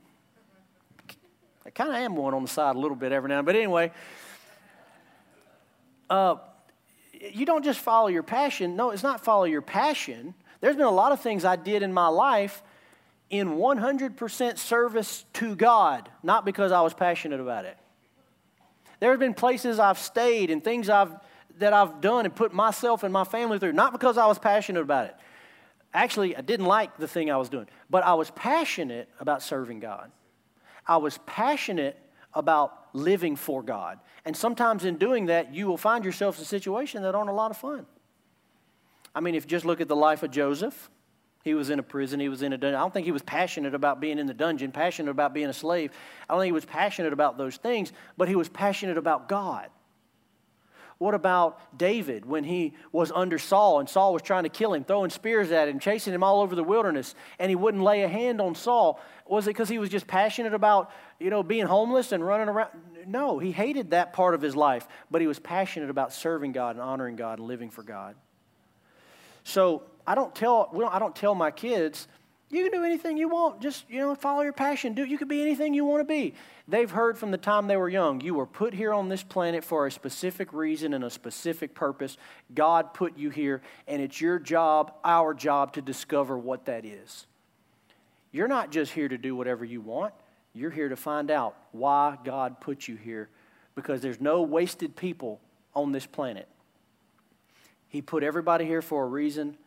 [1.65, 3.53] I kind of am one on the side a little bit every now and then.
[3.53, 3.91] But anyway,
[6.09, 6.35] uh,
[7.13, 8.75] you don't just follow your passion.
[8.75, 10.33] No, it's not follow your passion.
[10.61, 12.63] There's been a lot of things I did in my life
[13.29, 17.77] in 100% service to God, not because I was passionate about it.
[18.99, 21.13] There have been places I've stayed and things I've,
[21.59, 24.81] that I've done and put myself and my family through, not because I was passionate
[24.81, 25.15] about it.
[25.93, 29.79] Actually, I didn't like the thing I was doing, but I was passionate about serving
[29.79, 30.11] God.
[30.85, 31.97] I was passionate
[32.33, 33.99] about living for God.
[34.25, 37.33] And sometimes in doing that, you will find yourself in a situation that aren't a
[37.33, 37.85] lot of fun.
[39.15, 40.89] I mean, if you just look at the life of Joseph,
[41.47, 42.75] he was in a prison, he was in a dungeon.
[42.75, 45.53] I don't think he was passionate about being in the dungeon, passionate about being a
[45.53, 45.91] slave.
[46.29, 49.69] I don't think he was passionate about those things, but he was passionate about God.
[50.97, 54.83] What about David when he was under Saul and Saul was trying to kill him,
[54.83, 58.07] throwing spears at him, chasing him all over the wilderness, and he wouldn't lay a
[58.07, 58.99] hand on Saul?
[59.27, 62.71] Was it because he was just passionate about, you know, being homeless and running around?
[63.05, 66.75] No, he hated that part of his life, but he was passionate about serving God
[66.75, 68.15] and honoring God and living for God.
[69.43, 72.07] So I don't tell, don't, I don't tell my kids,
[72.49, 73.61] you can do anything you want.
[73.61, 74.93] Just, you know, follow your passion.
[74.93, 76.33] Do, you can be anything you want to be.
[76.65, 79.65] They've heard from the time they were young, you were put here on this planet
[79.65, 82.17] for a specific reason and a specific purpose.
[82.55, 87.27] God put you here, and it's your job, our job, to discover what that is.
[88.31, 90.13] You're not just here to do whatever you want.
[90.53, 93.29] You're here to find out why God put you here
[93.75, 95.39] because there's no wasted people
[95.75, 96.47] on this planet.
[97.89, 99.57] He put everybody here for a reason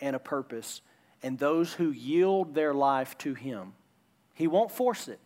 [0.00, 0.80] and a purpose
[1.22, 3.72] and those who yield their life to Him.
[4.34, 5.20] He won't force it,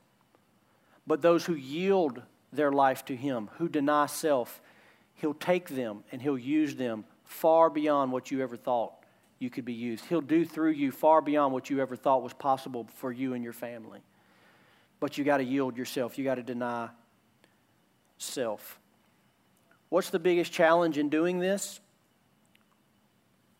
[1.07, 4.61] but those who yield their life to Him, who deny self,
[5.15, 8.93] He'll take them and He'll use them far beyond what you ever thought
[9.39, 10.05] you could be used.
[10.07, 13.45] He'll do through you far beyond what you ever thought was possible for you and
[13.45, 14.01] your family.
[15.01, 16.89] But you got to yield yourself, you got to deny
[18.19, 18.79] self.
[19.91, 21.81] What's the biggest challenge in doing this?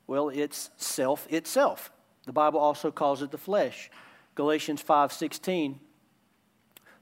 [0.07, 1.91] Well, it's self itself.
[2.27, 3.91] The Bible also calls it the flesh.
[4.35, 5.81] Galatians 5:16.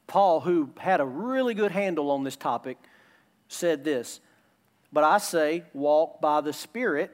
[0.07, 2.77] Paul, who had a really good handle on this topic,
[3.49, 4.21] said this,
[4.93, 7.11] "But I say, walk by the Spirit,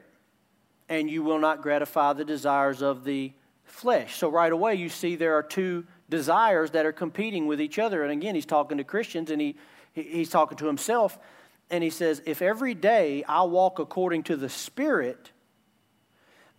[0.89, 5.15] and you will not gratify the desires of the flesh." So right away you see
[5.15, 8.03] there are two desires that are competing with each other.
[8.03, 9.55] And again, he's talking to Christians and he,
[9.93, 11.19] he's talking to himself
[11.69, 15.31] and he says, "If every day I walk according to the Spirit,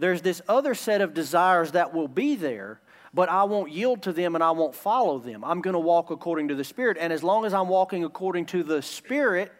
[0.01, 2.81] there's this other set of desires that will be there,
[3.13, 5.45] but I won't yield to them and I won't follow them.
[5.45, 6.97] I'm going to walk according to the Spirit.
[6.99, 9.53] And as long as I'm walking according to the Spirit,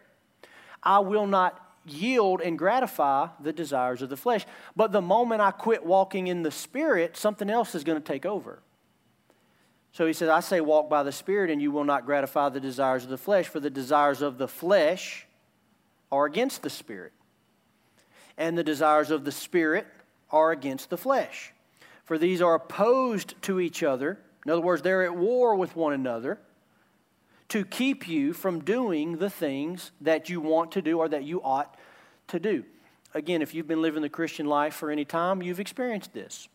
[0.81, 4.47] I will not yield and gratify the desires of the flesh.
[4.75, 8.25] But the moment I quit walking in the Spirit, something else is going to take
[8.25, 8.63] over.
[9.93, 12.59] So he says, I say, walk by the Spirit, and you will not gratify the
[12.59, 15.27] desires of the flesh, for the desires of the flesh
[16.11, 17.13] are against the Spirit.
[18.39, 19.85] And the desires of the Spirit
[20.31, 21.53] are against the flesh.
[22.03, 24.19] For these are opposed to each other.
[24.45, 26.39] In other words, they're at war with one another
[27.49, 31.41] to keep you from doing the things that you want to do or that you
[31.43, 31.75] ought
[32.29, 32.63] to do.
[33.13, 36.47] Again, if you've been living the Christian life for any time, you've experienced this.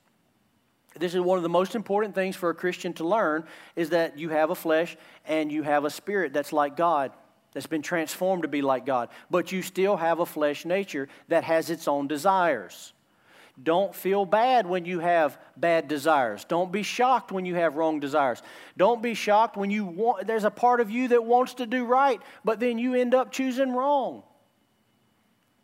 [0.98, 3.44] This is one of the most important things for a Christian to learn
[3.76, 7.12] is that you have a flesh and you have a spirit that's like God,
[7.52, 9.10] that's been transformed to be like God.
[9.30, 12.94] But you still have a flesh nature that has its own desires.
[13.62, 16.44] Don't feel bad when you have bad desires.
[16.44, 18.42] Don't be shocked when you have wrong desires.
[18.76, 21.86] Don't be shocked when you want there's a part of you that wants to do
[21.86, 24.22] right, but then you end up choosing wrong.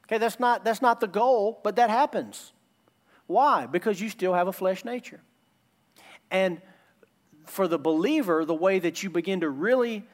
[0.06, 2.52] Okay, that's not that's not the goal, but that happens.
[3.26, 3.66] Why?
[3.66, 5.20] Because you still have a flesh nature.
[6.30, 6.62] And
[7.46, 10.06] for the believer, the way that you begin to really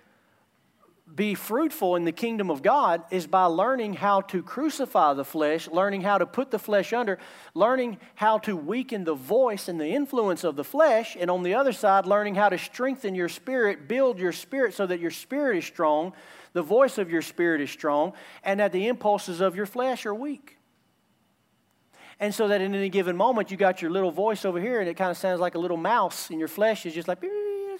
[1.15, 5.69] be fruitful in the kingdom of God is by learning how to crucify the flesh,
[5.69, 7.19] learning how to put the flesh under,
[7.55, 11.55] learning how to weaken the voice and the influence of the flesh, and on the
[11.55, 15.59] other side, learning how to strengthen your spirit, build your spirit so that your spirit
[15.59, 16.13] is strong,
[16.53, 18.13] the voice of your spirit is strong,
[18.45, 20.59] and that the impulses of your flesh are weak.
[22.21, 24.89] And so that in any given moment, you got your little voice over here, and
[24.89, 27.21] it kind of sounds like a little mouse, and your flesh is just like,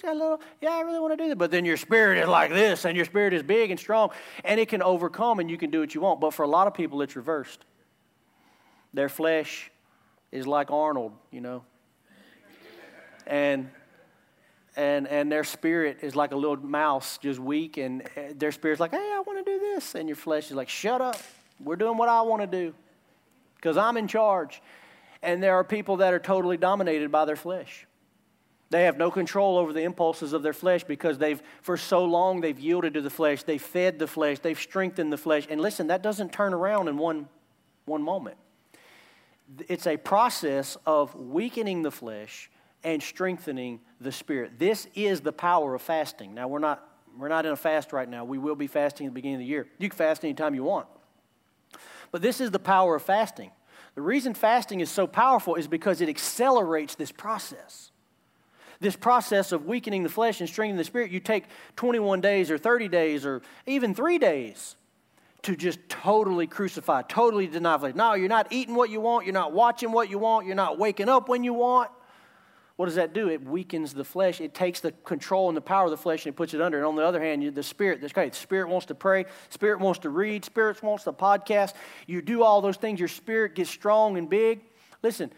[0.03, 1.37] got a little, yeah, I really want to do that.
[1.37, 4.11] But then your spirit is like this, and your spirit is big and strong,
[4.45, 6.21] and it can overcome, and you can do what you want.
[6.21, 7.65] But for a lot of people, it's reversed.
[8.95, 9.71] Their flesh
[10.33, 11.65] is like Arnold, you know.
[13.27, 13.71] And
[14.79, 18.93] and, and their spirit is like a little mouse, just weak, and their spirit's like,
[18.93, 19.97] hey, I want to do this.
[19.97, 21.17] And your flesh is like, shut up.
[21.59, 22.73] We're doing what I want to do
[23.57, 24.63] because I'm in charge.
[25.21, 27.88] And there are people that are totally dominated by their flesh.
[28.71, 32.41] They have no control over the impulses of their flesh because they've, for so long,
[32.41, 33.43] they've yielded to the flesh.
[33.43, 34.41] They've fed the flesh.
[34.41, 35.47] They've strengthened the flesh.
[35.49, 37.29] And listen, that doesn't turn around in one,
[37.87, 38.37] one moment.
[39.69, 42.51] It's a process of weakening the flesh
[42.85, 44.59] and strengthening the spirit.
[44.59, 46.35] This is the power of fasting.
[46.35, 46.87] Now, we're not,
[47.19, 48.27] we're not in a fast right now.
[48.27, 49.67] We will be fasting at the beginning of the year.
[49.79, 50.87] You can fast anytime you want.
[52.11, 53.51] But this is the power of fasting.
[53.95, 57.88] The reason fasting is so powerful is because it accelerates this process
[58.81, 61.45] this process of weakening the flesh and strengthening the spirit, you take
[61.77, 64.77] 21 days or 30 days or even three days
[65.43, 67.95] to just totally crucify, totally deny flesh.
[67.95, 70.79] No, you're not eating what you want, you're not watching what you want, you're not
[70.79, 71.91] waking up when you want.
[72.79, 73.29] What does that do?
[73.29, 74.41] It weakens the flesh.
[74.41, 76.79] It takes the control and the power of the flesh and it puts it under.
[76.79, 79.81] And on the other hand, you, the spirit, okay, the spirit wants to pray, spirit
[79.81, 81.75] wants to read, spirit wants to podcast.
[82.07, 84.61] You do all those things, your spirit gets strong and big.
[85.03, 85.33] Listen,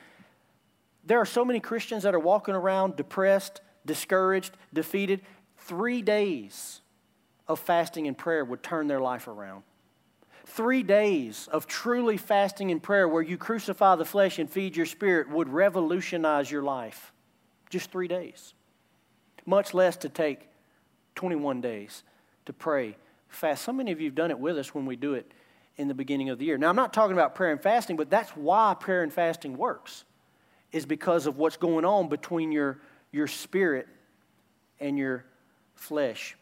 [1.04, 5.22] there are so many Christians that are walking around depressed, discouraged, defeated.
[5.56, 6.80] Three days
[7.48, 9.62] of fasting and prayer would turn their life around.
[10.46, 14.86] Three days of truly fasting and prayer where you crucify the flesh and feed your
[14.86, 17.12] spirit would revolutionize your life.
[17.68, 18.54] Just three days.
[19.46, 20.48] Much less to take
[21.14, 22.02] 21 days
[22.46, 22.96] to pray,
[23.28, 23.64] fast.
[23.64, 25.30] So many of you have done it with us when we do it
[25.76, 26.58] in the beginning of the year.
[26.58, 30.04] Now, I'm not talking about prayer and fasting, but that's why prayer and fasting works
[30.72, 32.78] is because of what's going on between your,
[33.12, 33.88] your spirit
[34.78, 35.24] and your
[35.74, 36.36] flesh.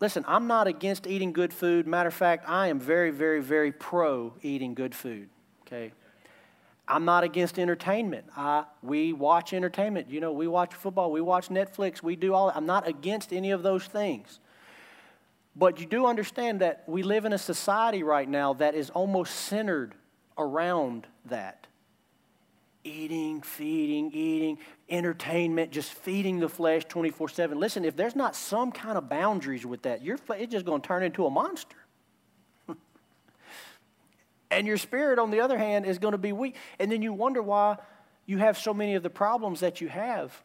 [0.00, 1.86] Listen, I'm not against eating good food.
[1.86, 5.28] Matter of fact, I am very, very, very pro eating good food.
[5.66, 5.92] Okay?
[6.88, 8.24] I'm not against entertainment.
[8.36, 10.10] I, we watch entertainment.
[10.10, 13.52] You know, we watch football, we watch Netflix, we do all I'm not against any
[13.52, 14.40] of those things.
[15.54, 19.34] But you do understand that we live in a society right now that is almost
[19.34, 19.94] centered
[20.38, 21.66] around that
[22.84, 24.58] eating, feeding, eating,
[24.88, 27.58] entertainment, just feeding the flesh 24 7.
[27.58, 30.80] Listen, if there's not some kind of boundaries with that, your flesh, it's just going
[30.80, 31.76] to turn into a monster.
[34.50, 36.56] and your spirit, on the other hand, is going to be weak.
[36.78, 37.76] And then you wonder why
[38.26, 40.42] you have so many of the problems that you have.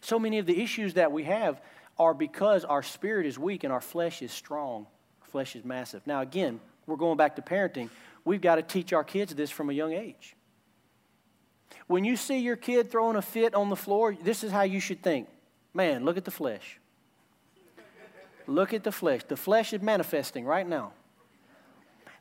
[0.00, 1.60] So many of the issues that we have
[1.98, 4.86] are because our spirit is weak and our flesh is strong.
[5.22, 6.06] Our flesh is massive.
[6.06, 7.88] Now, again, we're going back to parenting.
[8.24, 10.36] We've got to teach our kids this from a young age.
[11.86, 14.80] When you see your kid throwing a fit on the floor, this is how you
[14.80, 15.28] should think
[15.74, 16.78] man, look at the flesh.
[18.46, 19.22] look at the flesh.
[19.24, 20.92] The flesh is manifesting right now.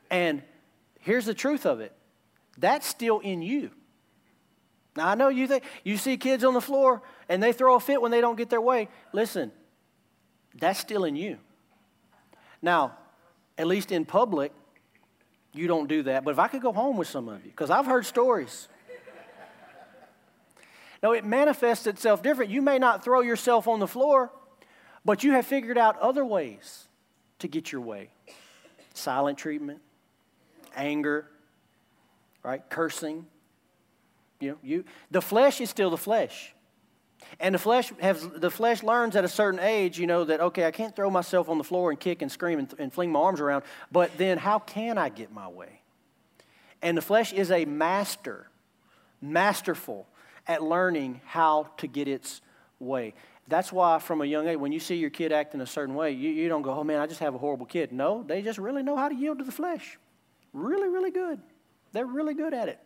[0.09, 0.41] And
[0.99, 1.93] here's the truth of it
[2.57, 3.72] that's still in you.
[4.95, 7.80] Now, I know you think you see kids on the floor and they throw a
[7.80, 8.89] fit when they don't get their way.
[9.11, 9.51] Listen,
[10.55, 11.38] that's still in you.
[12.61, 12.97] Now,
[13.57, 14.51] at least in public,
[15.51, 16.24] you don't do that.
[16.24, 18.68] But if I could go home with some of you, because I've heard stories
[21.04, 22.49] no, it manifests itself different.
[22.49, 24.32] You may not throw yourself on the floor,
[25.04, 26.88] but you have figured out other ways
[27.39, 28.10] to get your way
[28.95, 29.82] silent treatment,
[30.76, 31.28] anger,
[32.43, 32.62] right?
[32.70, 33.26] Cursing.
[34.39, 36.54] You know, you, the flesh is still the flesh.
[37.39, 40.66] And the flesh has the flesh learns at a certain age, you know, that okay,
[40.66, 43.20] I can't throw myself on the floor and kick and scream and, and fling my
[43.20, 45.82] arms around, but then how can I get my way?
[46.82, 48.49] And the flesh is a master,
[49.22, 50.08] masterful
[50.48, 52.41] at learning how to get its
[52.80, 53.14] way.
[53.48, 56.12] That's why, from a young age, when you see your kid acting a certain way,
[56.12, 57.91] you, you don't go, oh man, I just have a horrible kid.
[57.91, 60.00] No, they just really know how to yield to the flesh.
[60.54, 61.41] Really, really good.
[61.91, 62.80] They're really good at it.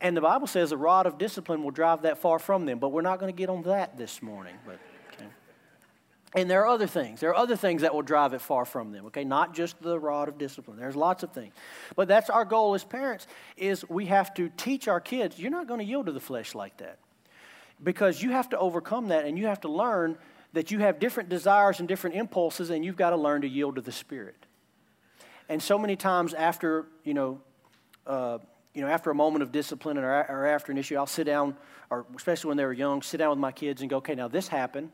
[0.00, 2.90] And the Bible says a rod of discipline will drive that far from them, but
[2.90, 4.54] we're not going to get on that this morning.
[4.64, 4.78] But
[6.34, 7.20] and there are other things.
[7.20, 9.24] There are other things that will drive it far from them, okay?
[9.24, 10.76] Not just the rod of discipline.
[10.76, 11.54] There's lots of things.
[11.96, 13.26] But that's our goal as parents
[13.56, 16.54] is we have to teach our kids, you're not going to yield to the flesh
[16.54, 16.98] like that.
[17.82, 20.18] Because you have to overcome that and you have to learn
[20.52, 23.76] that you have different desires and different impulses and you've got to learn to yield
[23.76, 24.46] to the spirit.
[25.48, 27.40] And so many times after, you know,
[28.06, 28.38] uh,
[28.74, 31.56] you know, after a moment of discipline or, or after an issue, I'll sit down,
[31.88, 34.28] or especially when they were young, sit down with my kids and go, okay, now
[34.28, 34.90] this happened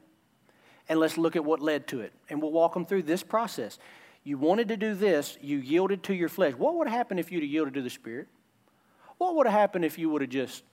[0.89, 2.12] and let's look at what led to it.
[2.28, 3.78] And we'll walk them through this process.
[4.22, 6.55] You wanted to do this, you yielded to your flesh.
[6.55, 8.28] What would have happened if you'd have yielded to the Spirit?
[9.18, 10.64] What would have happened if you would have just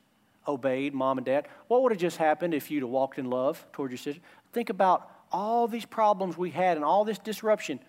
[0.47, 1.47] obeyed mom and dad?
[1.67, 4.21] What would have just happened if you'd have walked in love toward your sister?
[4.53, 7.79] Think about all these problems we had and all this disruption.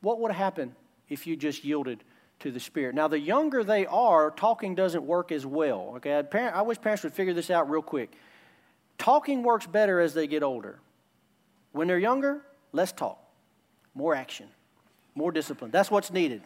[0.00, 0.72] What would have happened
[1.08, 2.04] if you just yielded
[2.40, 2.94] to the Spirit?
[2.94, 5.94] Now, the younger they are, talking doesn't work as well.
[5.96, 8.12] Okay, I wish parents would figure this out real quick
[9.00, 10.78] Talking works better as they get older.
[11.72, 12.42] When they're younger,
[12.72, 13.18] less talk,
[13.94, 14.48] more action,
[15.14, 15.70] more discipline.
[15.70, 16.42] That's what's needed.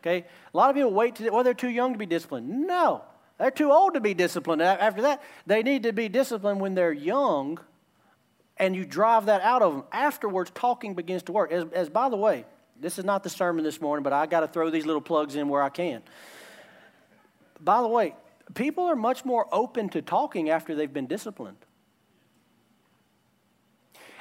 [0.00, 0.26] Okay?
[0.52, 2.66] A lot of people wait till well, they're too young to be disciplined.
[2.66, 3.02] No,
[3.38, 4.62] they're too old to be disciplined.
[4.62, 7.58] After that, they need to be disciplined when they're young,
[8.56, 9.84] and you drive that out of them.
[9.92, 11.52] Afterwards, talking begins to work.
[11.52, 12.44] As, as by the way,
[12.80, 15.34] this is not the sermon this morning, but I got to throw these little plugs
[15.34, 16.02] in where I can.
[17.60, 18.14] By the way,
[18.54, 21.56] people are much more open to talking after they've been disciplined.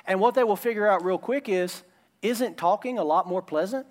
[0.07, 1.83] And what they will figure out real quick is
[2.21, 3.85] isn't talking a lot more pleasant?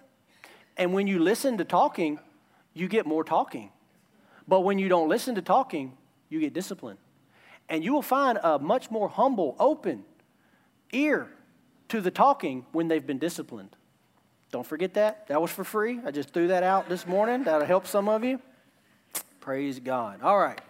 [0.76, 2.18] And when you listen to talking,
[2.72, 3.70] you get more talking.
[4.46, 5.96] But when you don't listen to talking,
[6.28, 6.98] you get disciplined.
[7.68, 10.04] And you will find a much more humble, open
[10.92, 11.28] ear
[11.88, 13.76] to the talking when they've been disciplined.
[14.50, 15.26] Don't forget that.
[15.28, 16.00] That was for free.
[16.04, 17.44] I just threw that out this morning.
[17.44, 18.40] That'll help some of you.
[19.40, 20.22] Praise God.
[20.22, 20.60] All right.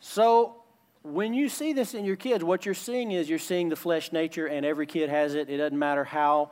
[0.00, 0.59] So,
[1.02, 4.12] when you see this in your kids, what you're seeing is you're seeing the flesh
[4.12, 5.48] nature, and every kid has it.
[5.48, 6.50] It doesn't matter how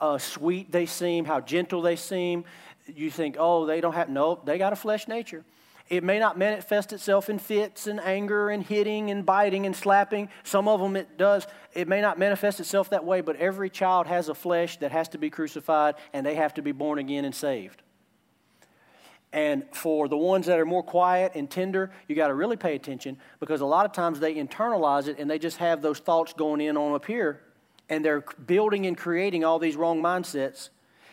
[0.00, 2.44] uh, sweet they seem, how gentle they seem.
[2.86, 5.44] You think, oh, they don't have, no, they got a flesh nature.
[5.88, 10.28] It may not manifest itself in fits and anger and hitting and biting and slapping.
[10.44, 11.46] Some of them it does.
[11.72, 15.08] It may not manifest itself that way, but every child has a flesh that has
[15.10, 17.82] to be crucified and they have to be born again and saved.
[19.32, 22.74] And for the ones that are more quiet and tender, you got to really pay
[22.74, 26.32] attention because a lot of times they internalize it and they just have those thoughts
[26.32, 27.42] going in on up here
[27.90, 30.70] and they're building and creating all these wrong mindsets.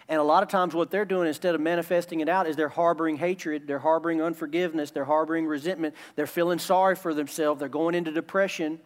[0.07, 2.70] And a lot of times, what they're doing instead of manifesting it out is they're
[2.70, 7.95] harboring hatred, they're harboring unforgiveness, they're harboring resentment, they're feeling sorry for themselves, they're going
[7.95, 8.80] into depression.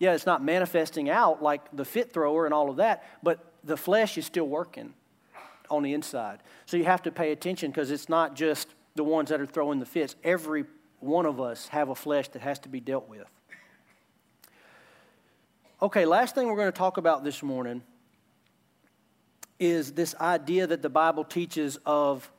[0.00, 3.76] Yeah, it's not manifesting out like the fit thrower and all of that, but the
[3.76, 4.94] flesh is still working
[5.70, 6.40] on the inside.
[6.66, 9.78] So you have to pay attention because it's not just the ones that are throwing
[9.78, 10.16] the fits.
[10.24, 10.64] Every
[10.98, 13.26] one of us have a flesh that has to be dealt with.
[15.82, 17.82] Okay, last thing we're going to talk about this morning
[19.58, 22.30] is this idea that the Bible teaches of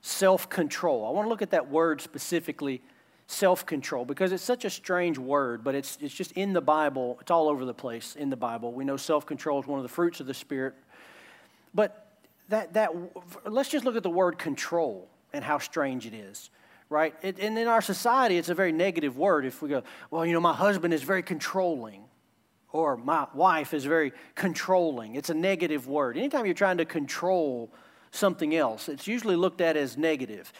[0.00, 1.06] self control.
[1.06, 2.82] I want to look at that word specifically,
[3.26, 7.18] self control, because it's such a strange word, but it's, it's just in the Bible.
[7.20, 8.72] It's all over the place in the Bible.
[8.72, 10.74] We know self control is one of the fruits of the Spirit.
[11.74, 12.03] But
[12.48, 12.92] that, that,
[13.46, 16.50] let's just look at the word control and how strange it is
[16.90, 17.14] right?
[17.22, 19.46] It, and in our society, it's a very negative word.
[19.46, 22.04] If we go, well, you know, my husband is very controlling,
[22.72, 25.14] or my wife is very controlling.
[25.14, 26.16] It's a negative word.
[26.16, 27.72] Anytime you're trying to control
[28.10, 30.52] something else, it's usually looked at as negative.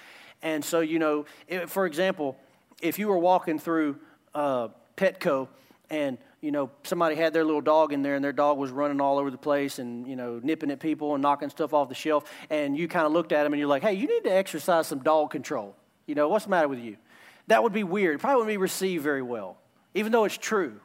[0.43, 2.37] And so, you know, if, for example,
[2.81, 3.99] if you were walking through
[4.35, 5.49] uh, Petco
[5.91, 9.01] and you know, somebody had their little dog in there and their dog was running
[9.01, 11.95] all over the place and, you know, nipping at people and knocking stuff off the
[11.95, 12.31] shelf.
[12.51, 14.87] And you kind of looked at him and you're like, hey, you need to exercise
[14.87, 15.75] some dog control.
[16.05, 16.99] You know, what's the matter with you?
[17.47, 18.21] That would be weird.
[18.21, 19.57] Probably wouldn't be received very well,
[19.95, 20.79] even though it's true.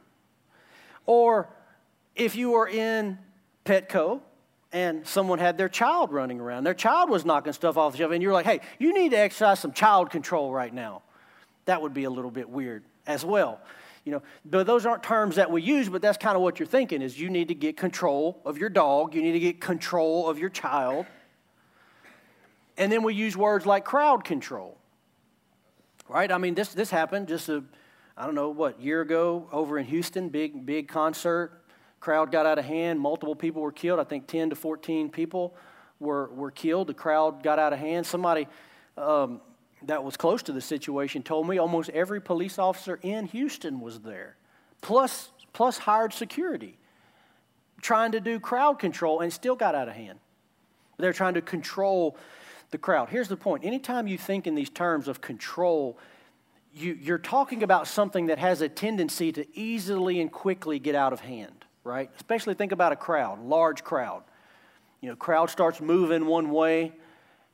[1.05, 1.49] Or
[2.15, 3.19] if you were in
[3.65, 4.21] Petco
[4.71, 8.13] and someone had their child running around, their child was knocking stuff off the shelf,
[8.13, 11.01] and you're like, hey, you need to exercise some child control right now.
[11.65, 13.59] That would be a little bit weird as well.
[14.09, 17.03] You know, those aren't terms that we use, but that's kind of what you're thinking
[17.03, 20.39] is you need to get control of your dog, you need to get control of
[20.39, 21.05] your child.
[22.75, 24.77] And then we use words like crowd control.
[26.07, 26.31] Right?
[26.31, 27.63] I mean, this, this happened just a
[28.17, 31.63] I don't know what year ago over in Houston, big big concert.
[31.99, 32.99] Crowd got out of hand.
[32.99, 33.99] Multiple people were killed.
[33.99, 35.55] I think 10 to 14 people
[35.99, 36.87] were were killed.
[36.87, 38.07] The crowd got out of hand.
[38.07, 38.47] Somebody
[38.97, 39.39] um,
[39.83, 43.99] that was close to the situation told me almost every police officer in Houston was
[43.99, 44.35] there,
[44.81, 46.77] plus plus hired security,
[47.81, 50.19] trying to do crowd control and still got out of hand.
[50.97, 52.17] They're trying to control
[52.71, 53.09] the crowd.
[53.09, 55.97] Here's the point anytime you think in these terms of control,
[56.73, 61.13] you, you're talking about something that has a tendency to easily and quickly get out
[61.13, 62.11] of hand, right?
[62.15, 64.23] Especially think about a crowd, large crowd.
[65.01, 66.91] You know, crowd starts moving one way,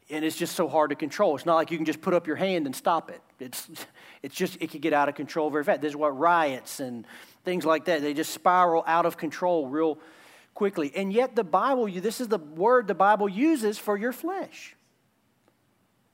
[0.10, 1.36] and it's just so hard to control.
[1.36, 3.22] It's not like you can just put up your hand and stop it.
[3.40, 3.68] It's,
[4.24, 5.82] it's just, it can get out of control very fast.
[5.82, 7.06] This is what riots and
[7.44, 10.00] things like that, they just spiral out of control real
[10.54, 10.92] quickly.
[10.96, 14.76] And yet, the Bible, this is the word the Bible uses for your flesh.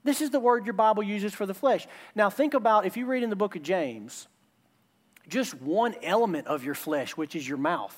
[0.04, 1.86] This is the word your Bible uses for the flesh.
[2.14, 4.26] Now, think about if you read in the book of James,
[5.28, 7.96] just one element of your flesh, which is your mouth.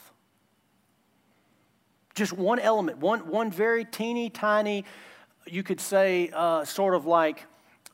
[2.15, 4.85] Just one element, one, one very teeny tiny,
[5.47, 7.45] you could say, uh, sort of like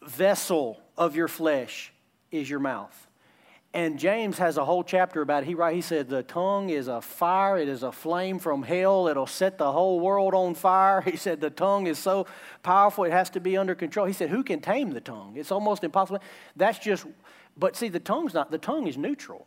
[0.03, 1.93] vessel of your flesh
[2.31, 3.09] is your mouth.
[3.73, 5.47] And James has a whole chapter about it.
[5.47, 9.07] He, write, he said, The tongue is a fire, it is a flame from hell,
[9.07, 11.01] it'll set the whole world on fire.
[11.11, 12.27] He said, The tongue is so
[12.65, 14.07] powerful, it has to be under control.
[14.07, 15.35] He said, Who can tame the tongue?
[15.37, 16.21] It's almost impossible.
[16.57, 17.07] That's just,
[17.57, 19.47] but see, the tongue's not, the tongue is neutral.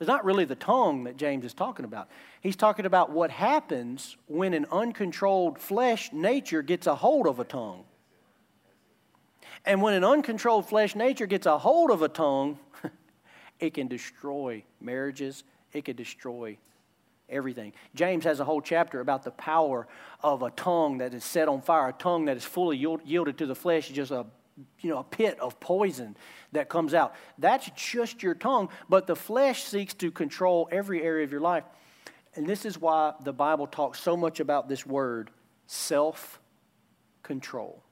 [0.00, 2.08] It's not really the tongue that James is talking about.
[2.40, 7.44] He's talking about what happens when an uncontrolled flesh nature gets a hold of a
[7.44, 7.84] tongue.
[9.64, 12.58] And when an uncontrolled flesh nature gets a hold of a tongue,
[13.60, 16.58] it can destroy marriages, it can destroy
[17.28, 17.72] everything.
[17.94, 19.86] James has a whole chapter about the power
[20.22, 23.46] of a tongue that is set on fire, a tongue that is fully yielded to
[23.46, 24.26] the flesh, just a
[24.80, 26.16] you know, a pit of poison
[26.52, 27.14] that comes out.
[27.38, 31.64] That's just your tongue, but the flesh seeks to control every area of your life.
[32.36, 35.30] And this is why the Bible talks so much about this word
[35.66, 36.40] self
[37.22, 37.82] control.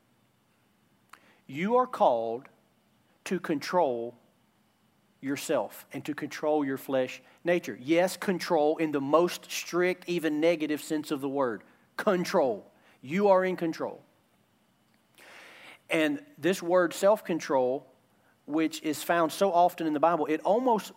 [1.46, 2.48] You are called
[3.24, 4.16] to control
[5.20, 7.78] yourself and to control your flesh nature.
[7.80, 11.62] Yes, control in the most strict, even negative sense of the word.
[11.96, 12.70] Control.
[13.00, 14.02] You are in control.
[15.92, 17.86] And this word self control,
[18.46, 20.92] which is found so often in the Bible, it almost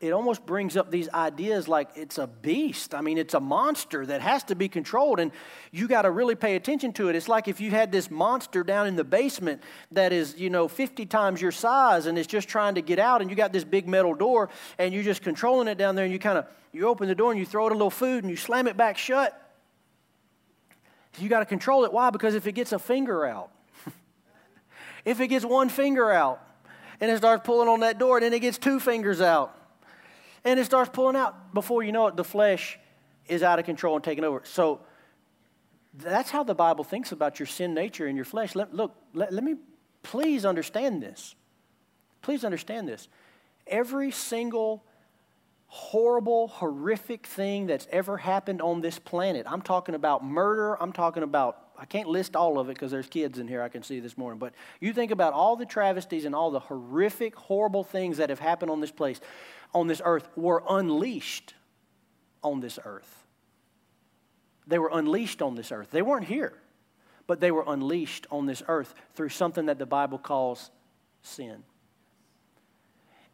[0.00, 2.92] it almost brings up these ideas like it's a beast.
[2.92, 5.30] I mean, it's a monster that has to be controlled, and
[5.70, 7.14] you got to really pay attention to it.
[7.14, 10.66] It's like if you had this monster down in the basement that is, you know,
[10.66, 13.64] 50 times your size and it's just trying to get out, and you got this
[13.64, 14.48] big metal door,
[14.78, 17.30] and you're just controlling it down there, and you kind of you open the door
[17.30, 19.40] and you throw it a little food and you slam it back shut.
[21.18, 21.92] You got to control it.
[21.92, 22.10] Why?
[22.10, 23.50] Because if it gets a finger out,
[25.06, 26.42] if it gets one finger out
[27.00, 29.56] and it starts pulling on that door, and then it gets two fingers out
[30.44, 31.54] and it starts pulling out.
[31.54, 32.78] Before you know it, the flesh
[33.26, 34.42] is out of control and taking over.
[34.44, 34.80] So
[35.94, 38.54] that's how the Bible thinks about your sin nature and your flesh.
[38.54, 39.54] Let, look, let, let me
[40.02, 41.34] please understand this.
[42.20, 43.08] Please understand this.
[43.66, 44.84] Every single
[45.68, 49.46] horrible, horrific thing that's ever happened on this planet.
[49.48, 50.80] I'm talking about murder.
[50.80, 53.68] I'm talking about, I can't list all of it because there's kids in here I
[53.68, 54.38] can see this morning.
[54.38, 58.38] But you think about all the travesties and all the horrific, horrible things that have
[58.38, 59.20] happened on this place,
[59.74, 61.54] on this earth, were unleashed
[62.42, 63.24] on this earth.
[64.66, 65.90] They were unleashed on this earth.
[65.90, 66.54] They weren't here,
[67.26, 70.70] but they were unleashed on this earth through something that the Bible calls
[71.22, 71.62] sin.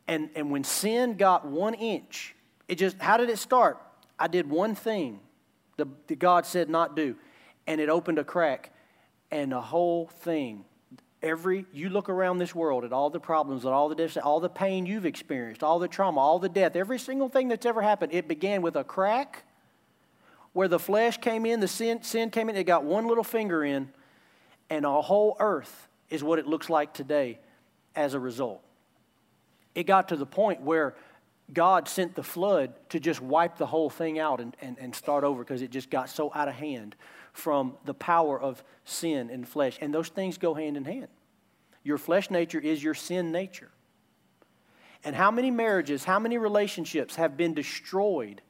[0.09, 2.34] And, and when sin got one inch,
[2.68, 3.78] it just, how did it start?
[4.18, 5.20] I did one thing
[5.76, 7.16] the God said not do,
[7.67, 8.73] and it opened a crack,
[9.31, 10.65] and the whole thing,
[11.23, 14.41] every, you look around this world at all the problems, at all the death, all
[14.41, 17.83] the pain you've experienced, all the trauma, all the death, every single thing that's ever
[17.83, 19.45] happened, it began with a crack
[20.53, 23.65] where the flesh came in, the sin, sin came in, it got one little finger
[23.65, 23.91] in,
[24.69, 27.39] and a whole earth is what it looks like today
[27.97, 28.63] as a result.
[29.75, 30.95] It got to the point where
[31.53, 35.24] God sent the flood to just wipe the whole thing out and, and, and start
[35.24, 36.96] over because it just got so out of hand
[37.32, 39.78] from the power of sin and flesh.
[39.80, 41.09] And those things go hand in hand.
[41.82, 43.70] Your flesh nature is your sin nature.
[45.05, 48.40] And how many marriages, how many relationships have been destroyed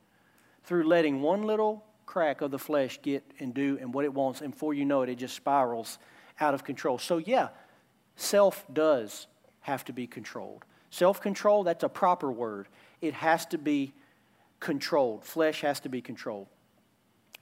[0.64, 4.42] through letting one little crack of the flesh get and do and what it wants,
[4.42, 5.98] and before you know it, it just spirals
[6.40, 6.98] out of control.
[6.98, 7.48] So, yeah,
[8.16, 9.26] self does
[9.61, 10.64] have to be controlled.
[10.90, 12.68] Self control, that's a proper word.
[13.03, 13.92] It has to be
[14.61, 15.24] controlled.
[15.24, 16.46] Flesh has to be controlled.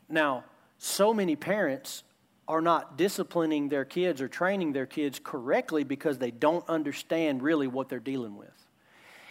[0.08, 0.44] Now,
[0.78, 2.02] so many parents
[2.48, 7.68] are not disciplining their kids or training their kids correctly because they don't understand really
[7.68, 8.66] what they're dealing with.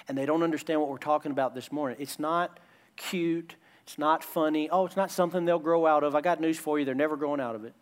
[0.08, 1.98] And they don't understand what we're talking about this morning.
[2.00, 2.60] It's not
[2.96, 3.56] cute.
[3.84, 4.70] It's not funny.
[4.70, 6.16] Oh, it's not something they'll grow out of.
[6.16, 6.86] I got news for you.
[6.86, 7.74] They're never growing out of it.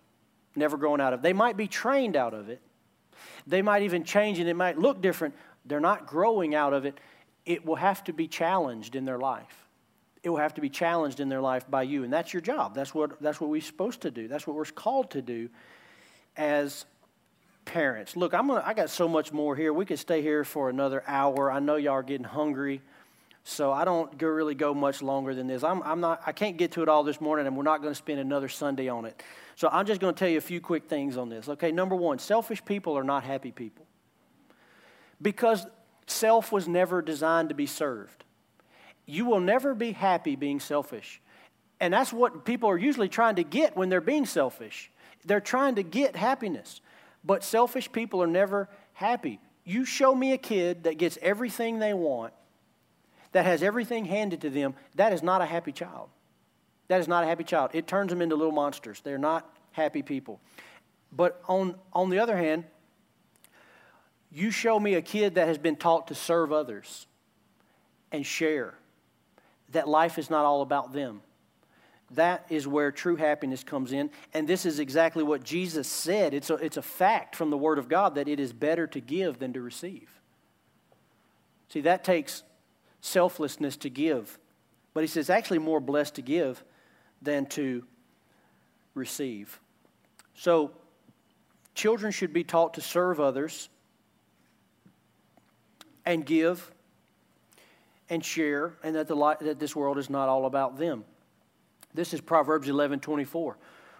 [0.56, 1.24] Never growing out of it.
[1.24, 2.62] They might be trained out of it.
[3.46, 5.36] They might even change and it might look different,
[5.66, 7.00] they're not growing out of it.
[7.48, 9.66] It will have to be challenged in their life.
[10.22, 12.04] It will have to be challenged in their life by you.
[12.04, 12.76] And that's your job.
[12.76, 14.28] That's what, that's what we're supposed to do.
[14.28, 15.50] That's what we're called to do
[16.36, 16.86] as
[17.64, 18.18] parents.
[18.18, 19.72] Look, I'm gonna, I got so much more here.
[19.72, 21.50] We could stay here for another hour.
[21.50, 22.82] I know y'all are getting hungry.
[23.46, 25.64] So I don't go, really go much longer than this.
[25.64, 27.92] I'm, I'm not, I can't get to it all this morning, and we're not going
[27.92, 29.24] to spend another Sunday on it.
[29.56, 31.48] So I'm just going to tell you a few quick things on this.
[31.48, 33.86] Okay, number one, selfish people are not happy people
[35.22, 35.66] because
[36.08, 38.24] self was never designed to be served.
[39.06, 41.22] You will never be happy being selfish.
[41.80, 44.92] And that's what people are usually trying to get when they're being selfish.
[45.26, 46.82] They're trying to get happiness.
[47.24, 49.40] But selfish people are never happy.
[49.64, 52.34] You show me a kid that gets everything they want,
[53.34, 56.10] that has everything handed to them, that is not a happy child.
[56.88, 57.72] That is not a happy child.
[57.74, 59.02] It turns them into little monsters.
[59.02, 60.40] They're not happy people.
[61.12, 62.64] But on, on the other hand,
[64.38, 67.08] you show me a kid that has been taught to serve others
[68.12, 68.76] and share,
[69.72, 71.22] that life is not all about them.
[72.12, 74.12] That is where true happiness comes in.
[74.34, 76.34] And this is exactly what Jesus said.
[76.34, 79.02] It's a, it's a fact from the Word of God that it is better to
[79.02, 80.10] give than to receive.
[81.70, 82.44] See, that takes
[83.02, 84.38] selflessness to give.
[84.94, 86.64] But he says actually more blessed to give
[87.22, 87.84] than to
[88.94, 89.60] receive.
[90.36, 90.72] So,
[91.76, 93.70] children should be taught to serve others
[96.08, 96.72] and give
[98.10, 101.04] and share, and that, the, that this world is not all about them.
[101.94, 103.58] This is Proverbs 11 24.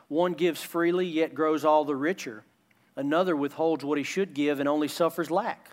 [0.08, 2.46] One gives freely, yet grows all the richer.
[2.96, 5.72] Another withholds what he should give and only suffers lack.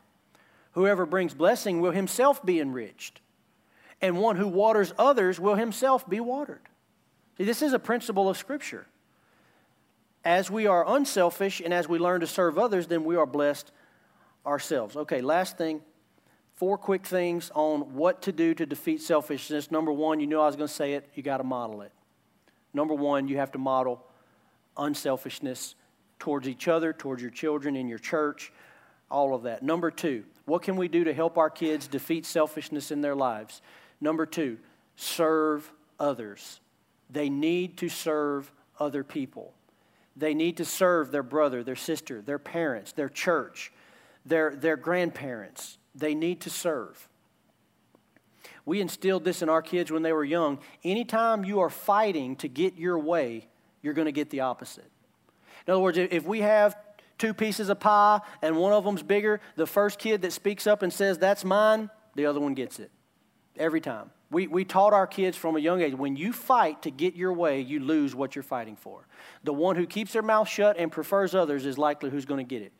[0.72, 3.20] Whoever brings blessing will himself be enriched,
[4.02, 6.62] and one who waters others will himself be watered.
[7.38, 8.86] See, this is a principle of Scripture.
[10.24, 13.70] As we are unselfish and as we learn to serve others, then we are blessed
[14.44, 14.96] ourselves.
[14.96, 15.80] Okay, last thing
[16.54, 19.70] four quick things on what to do to defeat selfishness.
[19.70, 21.92] Number one, you knew I was going to say it, you got to model it.
[22.72, 24.04] Number one, you have to model
[24.76, 25.74] unselfishness
[26.18, 28.52] towards each other, towards your children, in your church,
[29.10, 29.62] all of that.
[29.62, 33.62] Number two, what can we do to help our kids defeat selfishness in their lives?
[34.00, 34.58] Number two,
[34.96, 36.60] serve others.
[37.10, 39.54] They need to serve other people.
[40.16, 43.72] They need to serve their brother, their sister, their parents, their church,
[44.24, 45.78] their, their grandparents.
[45.94, 47.08] They need to serve.
[48.66, 50.58] We instilled this in our kids when they were young.
[50.82, 53.48] Anytime you are fighting to get your way,
[53.82, 54.90] you're going to get the opposite.
[55.66, 56.76] In other words, if we have
[57.18, 60.82] two pieces of pie and one of them's bigger, the first kid that speaks up
[60.82, 62.90] and says, That's mine, the other one gets it.
[63.56, 64.10] Every time.
[64.30, 67.32] We, we taught our kids from a young age when you fight to get your
[67.32, 69.06] way, you lose what you're fighting for.
[69.44, 72.48] The one who keeps their mouth shut and prefers others is likely who's going to
[72.48, 72.72] get it.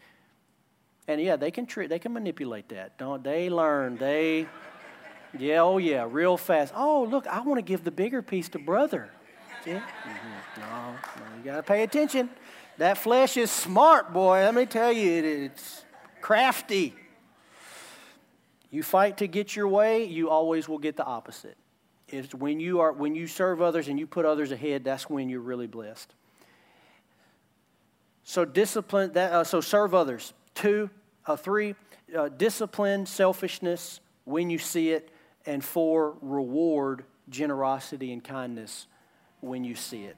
[1.07, 2.97] And yeah, they can trick, they can manipulate that.
[2.99, 3.97] Don't they learn?
[3.97, 4.47] They
[5.39, 6.73] yeah, oh yeah, real fast.
[6.77, 9.11] Oh, look, I want to give the bigger piece to brother.
[9.67, 9.81] Yeah?
[9.81, 10.61] Mm-hmm.
[10.61, 12.31] No, no, you got to pay attention.
[12.79, 14.43] That flesh is smart, boy.
[14.43, 15.85] Let me tell you, it, it's
[16.21, 16.95] crafty.
[18.71, 21.57] You fight to get your way, you always will get the opposite.
[22.09, 25.29] It's when you are when you serve others and you put others ahead, that's when
[25.29, 26.13] you're really blessed.
[28.25, 29.33] So discipline that.
[29.33, 30.33] Uh, so serve others.
[30.55, 30.91] Two,
[31.27, 31.75] uh, three,
[32.17, 35.11] uh, discipline selfishness when you see it,
[35.47, 38.87] and four, reward generosity and kindness
[39.41, 40.17] when you see it.